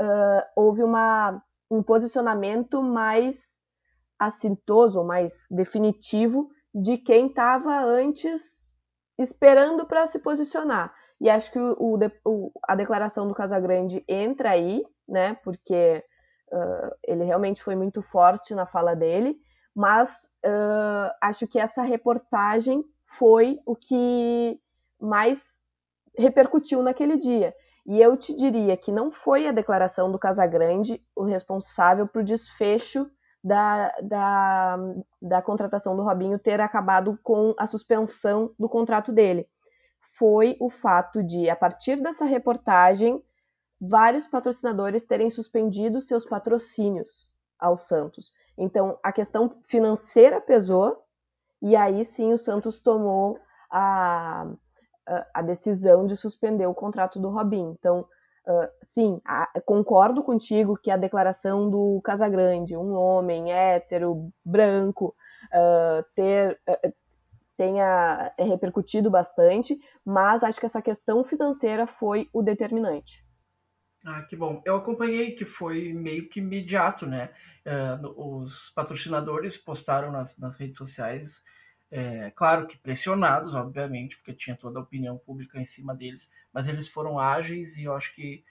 uh, 0.00 0.42
houve 0.56 0.82
uma, 0.82 1.42
um 1.70 1.82
posicionamento 1.82 2.82
mais 2.82 3.58
assintoso, 4.18 5.04
mais 5.04 5.46
definitivo 5.50 6.50
de 6.74 6.96
quem 6.96 7.26
estava 7.26 7.80
antes 7.80 8.72
esperando 9.18 9.86
para 9.86 10.06
se 10.06 10.18
posicionar. 10.18 10.94
E 11.20 11.28
acho 11.28 11.50
que 11.50 11.58
o, 11.58 11.98
o, 12.24 12.52
a 12.66 12.74
declaração 12.74 13.26
do 13.26 13.34
Casagrande 13.34 14.04
entra 14.08 14.50
aí, 14.50 14.84
né? 15.06 15.34
Porque 15.42 16.04
Uh, 16.52 16.90
ele 17.06 17.24
realmente 17.24 17.62
foi 17.62 17.76
muito 17.76 18.00
forte 18.00 18.54
na 18.54 18.64
fala 18.64 18.96
dele, 18.96 19.38
mas 19.74 20.30
uh, 20.46 21.12
acho 21.20 21.46
que 21.46 21.58
essa 21.58 21.82
reportagem 21.82 22.82
foi 23.16 23.60
o 23.64 23.74
que 23.74 24.60
mais 25.00 25.60
repercutiu 26.16 26.82
naquele 26.82 27.16
dia. 27.16 27.54
E 27.86 28.00
eu 28.00 28.16
te 28.16 28.34
diria 28.34 28.76
que 28.76 28.92
não 28.92 29.10
foi 29.10 29.46
a 29.46 29.52
declaração 29.52 30.12
do 30.12 30.18
Casagrande 30.18 31.02
o 31.16 31.24
responsável 31.24 32.06
para 32.06 32.20
o 32.20 32.24
desfecho 32.24 33.10
da, 33.42 33.90
da, 34.02 34.78
da 35.22 35.42
contratação 35.42 35.96
do 35.96 36.02
Robinho 36.02 36.38
ter 36.38 36.60
acabado 36.60 37.18
com 37.22 37.54
a 37.56 37.66
suspensão 37.66 38.52
do 38.58 38.68
contrato 38.68 39.10
dele. 39.12 39.48
Foi 40.18 40.56
o 40.60 40.68
fato 40.68 41.22
de, 41.22 41.48
a 41.48 41.56
partir 41.56 41.96
dessa 42.02 42.24
reportagem, 42.24 43.22
vários 43.80 44.26
patrocinadores 44.26 45.06
terem 45.06 45.30
suspendido 45.30 46.02
seus 46.02 46.24
patrocínios 46.24 47.32
ao 47.58 47.76
Santos. 47.76 48.34
Então, 48.56 48.98
a 49.02 49.12
questão 49.12 49.56
financeira 49.64 50.40
pesou, 50.40 51.02
e 51.60 51.74
aí 51.76 52.04
sim 52.04 52.32
o 52.32 52.38
Santos 52.38 52.80
tomou 52.80 53.38
a, 53.70 54.46
a, 55.34 55.42
decisão 55.42 56.06
de 56.06 56.16
suspender 56.16 56.66
o 56.66 56.74
contrato 56.74 57.18
do 57.18 57.28
Robin. 57.28 57.74
Então, 57.78 58.00
uh, 58.46 58.68
sim, 58.82 59.20
a, 59.24 59.48
concordo 59.64 60.22
contigo 60.22 60.76
que 60.76 60.90
a 60.90 60.96
declaração 60.96 61.68
do 61.68 62.00
Casagrande, 62.02 62.76
um 62.76 62.92
homem 62.94 63.52
hétero, 63.52 64.30
branco, 64.44 65.14
uh, 65.52 66.04
ter. 66.14 66.58
Uh, 66.68 66.92
tenha 67.58 68.32
repercutido 68.38 69.10
bastante, 69.10 69.76
mas 70.04 70.44
acho 70.44 70.60
que 70.60 70.66
essa 70.66 70.80
questão 70.80 71.24
financeira 71.24 71.88
foi 71.88 72.28
o 72.32 72.40
determinante. 72.40 73.26
Ah, 74.04 74.22
que 74.22 74.36
bom. 74.36 74.62
Eu 74.64 74.76
acompanhei 74.76 75.32
que 75.32 75.44
foi 75.44 75.92
meio 75.92 76.28
que 76.28 76.40
imediato, 76.40 77.06
né? 77.06 77.30
Uh, 77.66 78.42
os 78.42 78.70
patrocinadores 78.70 79.56
postaram 79.56 80.10
nas, 80.12 80.38
nas 80.38 80.56
redes 80.56 80.76
sociais, 80.76 81.42
é, 81.90 82.30
claro 82.36 82.66
que 82.66 82.76
pressionados, 82.76 83.54
obviamente, 83.54 84.16
porque 84.16 84.34
tinha 84.34 84.56
toda 84.56 84.78
a 84.78 84.82
opinião 84.82 85.16
pública 85.16 85.58
em 85.58 85.64
cima 85.64 85.94
deles, 85.94 86.28
mas 86.52 86.68
eles 86.68 86.86
foram 86.88 87.18
ágeis 87.18 87.76
e 87.76 87.84
eu 87.84 87.94
acho 87.94 88.14
que 88.14 88.44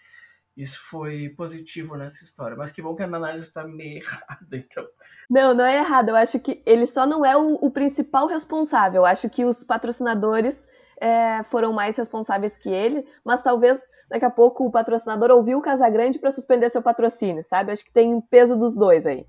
isso 0.56 0.80
foi 0.90 1.30
positivo 1.30 1.96
nessa 1.96 2.24
história. 2.24 2.58
Mas 2.58 2.72
que 2.72 2.82
bom 2.82 2.96
que 2.96 3.04
a 3.04 3.08
minha 3.08 3.18
análise 3.18 3.48
está 3.48 3.64
meio 3.64 4.02
errada, 4.02 4.58
então. 4.58 4.88
Não, 5.30 5.54
não 5.54 5.66
é 5.66 5.78
errado. 5.78 6.10
Eu 6.10 6.16
acho 6.16 6.40
que 6.40 6.64
ele 6.66 6.88
só 6.88 7.06
não 7.06 7.24
é 7.24 7.38
o, 7.38 7.54
o 7.56 7.70
principal 7.70 8.26
responsável. 8.26 9.02
Eu 9.02 9.06
acho 9.06 9.30
que 9.30 9.46
os 9.46 9.64
patrocinadores 9.64 10.68
é, 11.00 11.44
foram 11.44 11.72
mais 11.74 11.96
responsáveis 11.96 12.58
que 12.58 12.70
ele, 12.70 13.06
mas 13.24 13.44
talvez 13.44 13.88
daqui 14.10 14.26
a 14.26 14.30
pouco 14.30 14.65
o 14.65 14.72
patrocinador 14.72 15.32
ouviu 15.32 15.58
o 15.58 15.62
Casagrande 15.62 16.20
para 16.20 16.32
suspender 16.32 16.70
seu 16.70 16.82
patrocínio, 16.82 17.43
sabe? 17.43 17.72
Acho 17.72 17.84
que 17.84 17.91
tem 17.91 18.20
peso 18.22 18.58
dos 18.58 18.76
dois 18.76 19.06
aí. 19.06 19.26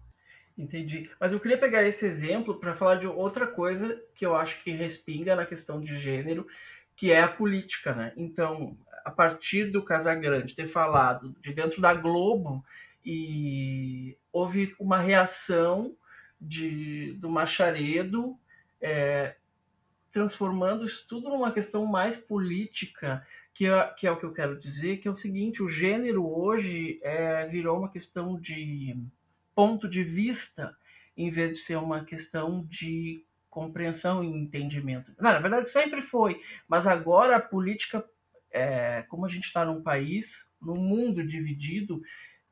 Entendi. 0.56 1.08
Mas 1.20 1.32
eu 1.32 1.38
queria 1.38 1.58
pegar 1.58 1.84
esse 1.84 2.04
exemplo 2.04 2.58
para 2.58 2.74
falar 2.74 2.96
de 2.96 3.06
outra 3.06 3.46
coisa 3.46 4.00
que 4.14 4.26
eu 4.26 4.34
acho 4.34 4.62
que 4.62 4.72
respinga 4.72 5.36
na 5.36 5.46
questão 5.46 5.80
de 5.80 5.96
gênero, 5.96 6.46
que 6.96 7.12
é 7.12 7.22
a 7.22 7.28
política, 7.28 7.94
né? 7.94 8.12
Então, 8.16 8.76
a 9.04 9.10
partir 9.10 9.70
do 9.70 9.84
Casagrande 9.84 10.56
ter 10.56 10.66
falado 10.66 11.36
de 11.40 11.52
dentro 11.52 11.80
da 11.80 11.94
Globo 11.94 12.64
e 13.04 14.18
houve 14.32 14.74
uma 14.80 14.98
reação 14.98 15.96
de, 16.40 17.12
do 17.14 17.30
Macharedo 17.30 18.36
é, 18.80 19.36
transformando 20.10 20.84
isso 20.84 21.06
tudo 21.08 21.28
numa 21.28 21.52
questão 21.52 21.86
mais 21.86 22.16
política 22.16 23.24
que 23.58 23.66
é, 23.66 23.84
que 23.96 24.06
é 24.06 24.12
o 24.12 24.16
que 24.16 24.24
eu 24.24 24.32
quero 24.32 24.56
dizer, 24.56 24.98
que 24.98 25.08
é 25.08 25.10
o 25.10 25.16
seguinte, 25.16 25.64
o 25.64 25.68
gênero 25.68 26.24
hoje 26.24 27.00
é, 27.02 27.44
virou 27.48 27.76
uma 27.76 27.90
questão 27.90 28.40
de 28.40 28.96
ponto 29.52 29.88
de 29.88 30.04
vista, 30.04 30.76
em 31.16 31.28
vez 31.28 31.58
de 31.58 31.64
ser 31.64 31.76
uma 31.76 32.04
questão 32.04 32.64
de 32.66 33.24
compreensão 33.50 34.22
e 34.22 34.28
entendimento. 34.28 35.12
Não, 35.18 35.32
na 35.32 35.40
verdade, 35.40 35.70
sempre 35.70 36.02
foi, 36.02 36.40
mas 36.68 36.86
agora 36.86 37.34
a 37.34 37.40
política, 37.40 38.04
é, 38.52 39.02
como 39.08 39.26
a 39.26 39.28
gente 39.28 39.46
está 39.46 39.64
num 39.64 39.82
país, 39.82 40.48
num 40.62 40.76
mundo 40.76 41.26
dividido, 41.26 42.00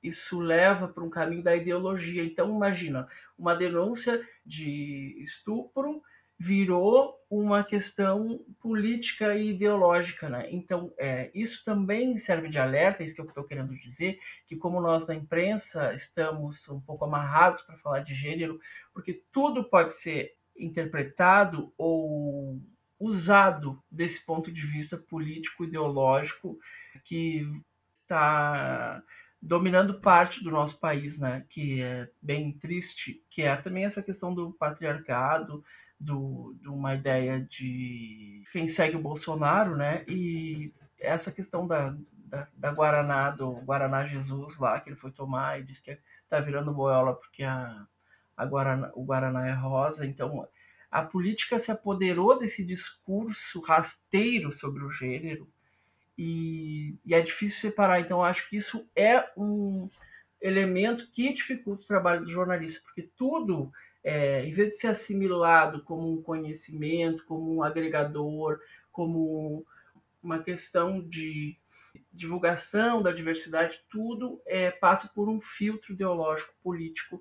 isso 0.03 0.41
leva 0.41 0.89
para 0.89 1.05
um 1.05 1.11
caminho 1.11 1.45
da 1.45 1.55
ideologia. 1.55 2.25
Então, 2.25 2.53
imagina, 2.53 3.07
uma 3.39 3.55
denúncia 3.55 4.29
de 4.45 5.17
estupro 5.23 6.03
virou 6.39 7.17
uma 7.31 7.65
questão 7.65 8.45
política 8.61 9.35
e 9.35 9.51
ideológica, 9.51 10.29
né? 10.29 10.49
Então, 10.51 10.93
é, 10.99 11.31
isso 11.35 11.65
também 11.65 12.19
serve 12.19 12.49
de 12.49 12.59
alerta, 12.59 13.03
é 13.03 13.07
isso 13.07 13.15
que 13.15 13.21
eu 13.21 13.27
estou 13.27 13.45
querendo 13.45 13.75
dizer, 13.77 14.19
que 14.47 14.55
como 14.55 14.81
nós 14.81 15.09
na 15.09 15.15
imprensa 15.15 15.95
estamos 15.95 16.69
um 16.69 16.81
pouco 16.81 17.05
amarrados 17.05 17.63
para 17.63 17.79
falar 17.79 18.01
de 18.01 18.15
gênero, 18.15 18.61
porque 18.93 19.23
tudo 19.33 19.65
pode 19.65 19.95
ser 19.95 20.35
interpretado 20.57 21.73
ou 21.77 22.61
usado 22.99 23.83
desse 23.91 24.25
ponto 24.25 24.53
de 24.53 24.67
vista 24.67 24.97
político 24.97 25.65
ideológico 25.65 26.59
que 27.05 27.47
está 28.03 29.03
dominando 29.41 30.01
parte 30.01 30.43
do 30.43 30.51
nosso 30.51 30.79
país, 30.79 31.19
né? 31.19 31.45
Que 31.49 31.83
é 31.83 32.09
bem 32.21 32.53
triste, 32.53 33.23
que 33.31 33.43
é 33.43 33.55
também 33.57 33.85
essa 33.85 34.03
questão 34.03 34.35
do 34.35 34.53
patriarcado, 34.53 35.65
do, 35.99 36.55
de 36.61 36.69
uma 36.69 36.95
ideia 36.95 37.41
de 37.41 38.45
quem 38.53 38.69
segue 38.69 38.97
o 38.97 39.03
Bolsonaro, 39.03 39.77
né? 39.77 40.05
E 40.07 40.73
essa 40.99 41.33
questão 41.33 41.67
da, 41.67 41.97
da, 42.13 42.49
da, 42.55 42.71
Guaraná, 42.73 43.31
do 43.31 43.53
Guaraná 43.63 44.07
Jesus 44.07 44.59
lá, 44.59 44.81
que 44.81 44.91
ele 44.91 44.97
foi 44.97 45.11
tomar 45.11 45.59
e 45.59 45.65
disse 45.65 45.83
que 45.83 45.99
tá 46.29 46.41
virando 46.41 46.73
boiola 46.73 47.15
porque 47.15 47.43
a, 47.43 47.87
a 48.37 48.45
Guaraná, 48.45 48.91
o 48.95 49.05
Guaraná 49.05 49.49
é 49.49 49.53
rosa. 49.53 50.07
Então, 50.07 50.47
a 50.91 51.03
política 51.03 51.59
se 51.59 51.71
apoderou 51.71 52.39
desse 52.39 52.65
discurso 52.65 53.61
rasteiro 53.61 54.53
sobre 54.53 54.85
o 54.85 54.91
gênero 54.91 55.49
e, 56.17 56.95
e 57.05 57.15
é 57.15 57.21
difícil 57.21 57.61
separar. 57.61 58.01
Então, 58.01 58.23
acho 58.23 58.49
que 58.49 58.57
isso 58.57 58.87
é 58.95 59.29
um 59.37 59.91
elemento 60.41 61.11
que 61.11 61.33
dificulta 61.33 61.83
o 61.83 61.87
trabalho 61.87 62.25
do 62.25 62.31
jornalista, 62.31 62.81
porque 62.85 63.03
tudo 63.17 63.73
é, 64.07 64.47
em 64.47 64.53
vez 64.53 64.69
de 64.69 64.77
ser 64.77 64.87
assimilado 64.87 65.83
como 65.83 66.13
um 66.13 66.23
conhecimento, 66.23 67.25
como 67.27 67.57
um 67.57 67.61
agregador, 67.61 68.61
como 68.93 69.67
uma 70.23 70.41
questão 70.45 71.01
de 71.01 71.59
divulgação 72.13 73.03
da 73.03 73.11
diversidade, 73.11 73.81
tudo 73.91 74.41
é, 74.47 74.71
passa 74.71 75.09
por 75.09 75.29
um 75.29 75.41
filtro 75.41 75.93
ideológico 75.93 76.55
político 76.63 77.21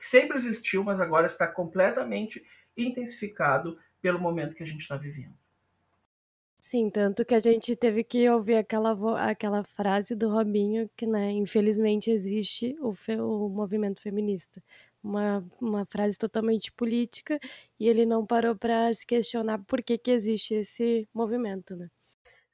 sempre 0.00 0.38
existiu, 0.38 0.82
mas 0.82 1.00
agora 1.00 1.26
está 1.26 1.46
completamente 1.46 2.44
intensificado 2.76 3.78
pelo 4.02 4.18
momento 4.18 4.56
que 4.56 4.62
a 4.64 4.66
gente 4.66 4.80
está 4.80 4.96
vivendo. 4.96 5.34
Sim, 6.58 6.90
tanto 6.90 7.24
que 7.24 7.34
a 7.34 7.38
gente 7.38 7.76
teve 7.76 8.02
que 8.02 8.28
ouvir 8.28 8.56
aquela, 8.56 9.30
aquela 9.30 9.62
frase 9.62 10.16
do 10.16 10.28
Robinho 10.28 10.90
que, 10.96 11.06
né, 11.06 11.30
infelizmente 11.30 12.10
existe 12.10 12.76
o, 12.80 12.92
fe, 12.92 13.20
o 13.20 13.48
movimento 13.48 14.02
feminista 14.02 14.60
uma, 15.06 15.44
uma 15.60 15.86
frase 15.86 16.18
totalmente 16.18 16.72
política 16.72 17.38
e 17.78 17.88
ele 17.88 18.04
não 18.04 18.26
parou 18.26 18.56
para 18.56 18.92
se 18.92 19.06
questionar 19.06 19.62
por 19.66 19.82
que, 19.82 19.96
que 19.96 20.10
existe 20.10 20.54
esse 20.54 21.08
movimento, 21.14 21.76
né? 21.76 21.88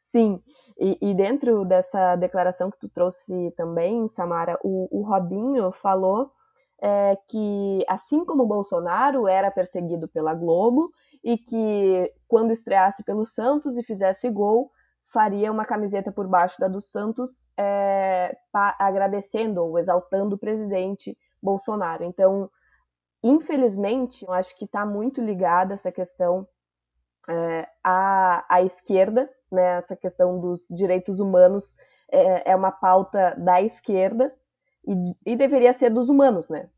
Sim, 0.05 0.43
e, 0.79 0.99
e, 1.01 1.15
dentro 1.15 1.65
dessa 1.65 2.17
declaração 2.17 2.71
que 2.71 2.79
tu 2.79 2.89
trouxe 2.89 3.51
também, 3.57 4.07
Samara, 4.09 4.59
o, 4.63 4.87
o 4.91 5.03
Robinho 5.03 5.73
falou 5.73 6.31
é, 6.83 7.17
que, 7.29 7.83
assim 7.89 8.23
como 8.23 8.45
Bolsonaro 8.45 9.27
era 9.27 9.51
perseguido 9.51 10.07
pela 10.07 10.35
Globo 10.35 10.93
e 11.25 11.39
que, 11.39 12.13
quando 12.29 12.53
estreasse 12.53 13.03
pelo 13.03 13.25
Santos 13.25 13.79
e 13.79 13.83
fizesse 13.83 14.29
gol, 14.29 14.71
faria 15.07 15.51
uma 15.51 15.65
camiseta 15.65 16.13
por 16.13 16.27
baixo 16.27 16.61
da 16.61 16.69
do 16.69 16.83
Santos, 16.83 17.49
é, 17.57 18.37
pa, 18.53 18.77
agradecendo 18.79 19.63
ou 19.63 19.79
exaltando 19.79 20.37
o 20.37 20.39
presidente 20.39 21.17
Bolsonaro. 21.43 22.05
Então, 22.05 22.51
infelizmente, 23.23 24.25
eu 24.25 24.33
acho 24.33 24.57
que 24.57 24.65
está 24.65 24.87
muito 24.87 25.21
ligada 25.21 25.75
essa 25.75 25.91
questão 25.91 26.47
é, 27.29 27.69
à, 27.83 28.45
à 28.49 28.63
esquerda, 28.63 29.31
né? 29.51 29.79
Essa 29.79 29.97
questão 29.97 30.41
dos 30.41 30.67
direitos 30.71 31.21
humanos 31.21 31.77
é, 32.11 32.51
é 32.51 32.57
uma 32.57 32.73
pauta 32.73 33.35
da 33.39 33.61
esquerda 33.61 34.35
e, 34.87 35.33
e, 35.33 35.37
deveria 35.37 35.73
ser 35.73 35.91
dos 35.91 36.09
humanos, 36.09 36.49
né? 36.49 36.69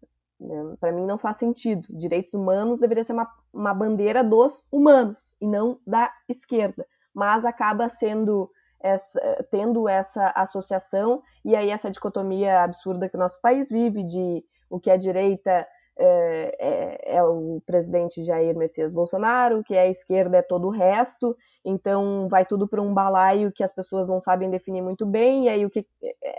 É, 0.41 0.77
Para 0.79 0.93
mim 0.93 1.07
não 1.07 1.19
faz 1.19 1.37
sentido. 1.37 1.87
Direitos 1.91 2.35
humanos 2.35 2.81
deveria 2.81 3.05
ser 3.05 3.13
uma, 3.13 3.31
uma 3.53 3.73
bandeira 3.73 4.23
dos 4.23 4.67
humanos 4.71 5.35
e 5.41 5.47
não 5.47 5.79
da 5.87 6.13
esquerda. 6.29 6.87
Mas 7.15 7.45
acaba 7.45 7.89
sendo 7.89 8.51
essa, 8.81 9.47
tendo 9.51 9.89
essa 9.89 10.29
associação 10.37 11.23
e 11.43 11.57
aí 11.57 11.71
essa 11.71 11.91
dicotomia 11.91 12.63
absurda 12.63 13.09
que 13.09 13.17
o 13.17 13.21
nosso 13.21 13.41
país 13.41 13.71
vive 13.71 14.03
de 14.03 14.45
o 14.75 14.81
que 14.81 14.91
é 14.91 14.99
direita 14.99 15.67
é, 15.97 16.57
é, 16.59 17.17
é, 17.17 17.23
o 17.23 17.63
presidente 17.65 18.25
Jair 18.25 18.57
Messias 18.57 18.93
Bolsonaro, 18.93 19.61
o 19.61 19.65
que 19.65 19.77
é 19.77 19.89
esquerda 19.89 20.39
é 20.39 20.43
todo 20.43 20.67
o 20.67 20.71
resto, 20.71 21.37
então 21.65 22.27
vai 22.29 22.45
tudo 22.45 22.67
para 22.67 22.83
um 22.83 22.93
balaio 22.93 23.53
que 23.53 23.63
as 23.63 23.73
pessoas 23.73 24.09
não 24.09 24.19
sabem 24.19 24.51
definir 24.51 24.83
muito 24.83 25.07
bem, 25.07 25.45
e 25.45 25.49
aí, 25.49 25.65
o 25.65 25.71
que, 25.71 25.87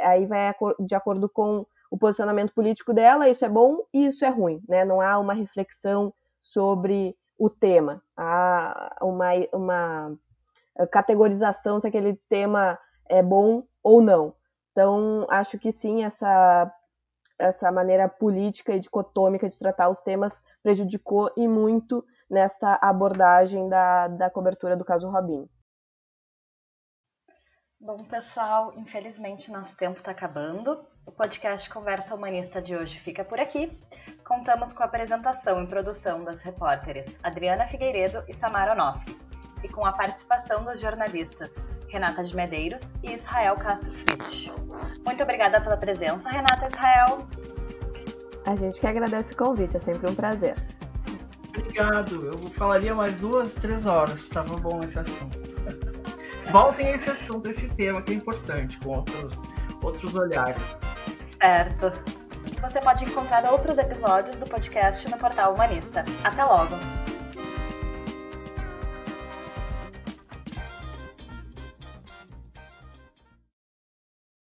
aí 0.01 0.25
vai 0.25 0.53
de 0.81 0.93
acordo 0.93 1.29
com 1.29 1.65
o 1.89 1.97
posicionamento 1.97 2.53
político 2.53 2.93
dela, 2.93 3.29
isso 3.29 3.45
é 3.45 3.49
bom 3.49 3.77
e 3.93 4.07
isso 4.07 4.25
é 4.25 4.29
ruim, 4.29 4.61
né? 4.67 4.83
Não 4.83 4.99
há 4.99 5.17
uma 5.17 5.33
reflexão 5.33 6.13
sobre 6.41 7.15
o 7.37 7.49
tema, 7.49 8.03
há 8.17 8.97
uma, 9.01 9.29
uma 9.53 10.17
categorização 10.91 11.79
se 11.79 11.87
aquele 11.87 12.19
tema 12.27 12.77
é 13.07 13.23
bom 13.23 13.63
ou 13.81 14.01
não. 14.01 14.33
Então, 14.73 15.25
acho 15.29 15.57
que 15.57 15.71
sim, 15.71 16.03
essa 16.03 16.69
essa 17.37 17.71
maneira 17.71 18.07
política 18.07 18.73
e 18.73 18.79
dicotômica 18.79 19.49
de 19.49 19.57
tratar 19.57 19.89
os 19.89 19.99
temas 19.99 20.43
prejudicou 20.63 21.31
e 21.35 21.47
muito 21.47 22.05
nessa 22.29 22.77
abordagem 22.81 23.69
da, 23.69 24.07
da 24.07 24.29
cobertura 24.29 24.75
do 24.75 24.85
caso 24.85 25.09
Robin. 25.09 25.47
Bom, 27.79 28.03
pessoal, 28.05 28.73
infelizmente 28.77 29.51
nosso 29.51 29.77
tempo 29.77 29.99
está 29.99 30.11
acabando. 30.11 30.85
O 31.05 31.11
podcast 31.11 31.69
Conversa 31.69 32.15
Humanista 32.15 32.59
de 32.59 32.75
hoje 32.75 32.99
fica 32.99 33.23
por 33.23 33.39
aqui. 33.39 33.79
Contamos 34.25 34.73
com 34.73 34.81
a 34.81 34.87
apresentação 34.87 35.61
e 35.61 35.67
produção 35.67 36.23
das 36.23 36.41
repórteres 36.41 37.19
Adriana 37.21 37.67
Figueiredo 37.67 38.23
e 38.27 38.33
Samara 38.33 38.71
Onofre, 38.71 39.13
e 39.65 39.67
com 39.67 39.85
a 39.85 39.91
participação 39.91 40.63
dos 40.63 40.79
jornalistas 40.79 41.55
Renata 41.89 42.23
de 42.23 42.35
Medeiros 42.35 42.93
e 43.03 43.13
Israel 43.13 43.55
Castro 43.55 43.93
Fritsch. 43.93 44.51
Muito 45.05 45.23
obrigada 45.23 45.59
pela 45.59 45.75
presença, 45.75 46.29
Renata 46.29 46.65
e 46.65 46.67
Israel. 46.67 47.27
A 48.45 48.55
gente 48.55 48.79
que 48.79 48.85
agradece 48.85 49.33
o 49.33 49.37
convite, 49.37 49.75
é 49.75 49.79
sempre 49.79 50.09
um 50.09 50.15
prazer. 50.15 50.55
Obrigado. 51.49 52.27
Eu 52.27 52.49
falaria 52.49 52.93
mais 52.93 53.13
duas, 53.15 53.53
três 53.55 53.85
horas. 53.85 54.15
Estava 54.15 54.55
bom 54.57 54.81
esse 54.83 54.99
assunto. 54.99 55.39
Voltem 56.51 56.87
a 56.87 56.91
esse 56.95 57.09
assunto, 57.09 57.49
esse 57.49 57.67
tema 57.69 58.01
que 58.01 58.11
é 58.11 58.15
importante, 58.15 58.77
com 58.79 58.97
outros, 58.97 59.39
outros 59.81 60.15
olhares. 60.15 60.61
Certo. 61.41 61.91
Você 62.61 62.79
pode 62.79 63.05
encontrar 63.05 63.51
outros 63.51 63.77
episódios 63.77 64.37
do 64.37 64.45
podcast 64.45 65.09
no 65.09 65.17
portal 65.17 65.53
Humanista. 65.53 66.05
Até 66.23 66.43
logo! 66.43 67.04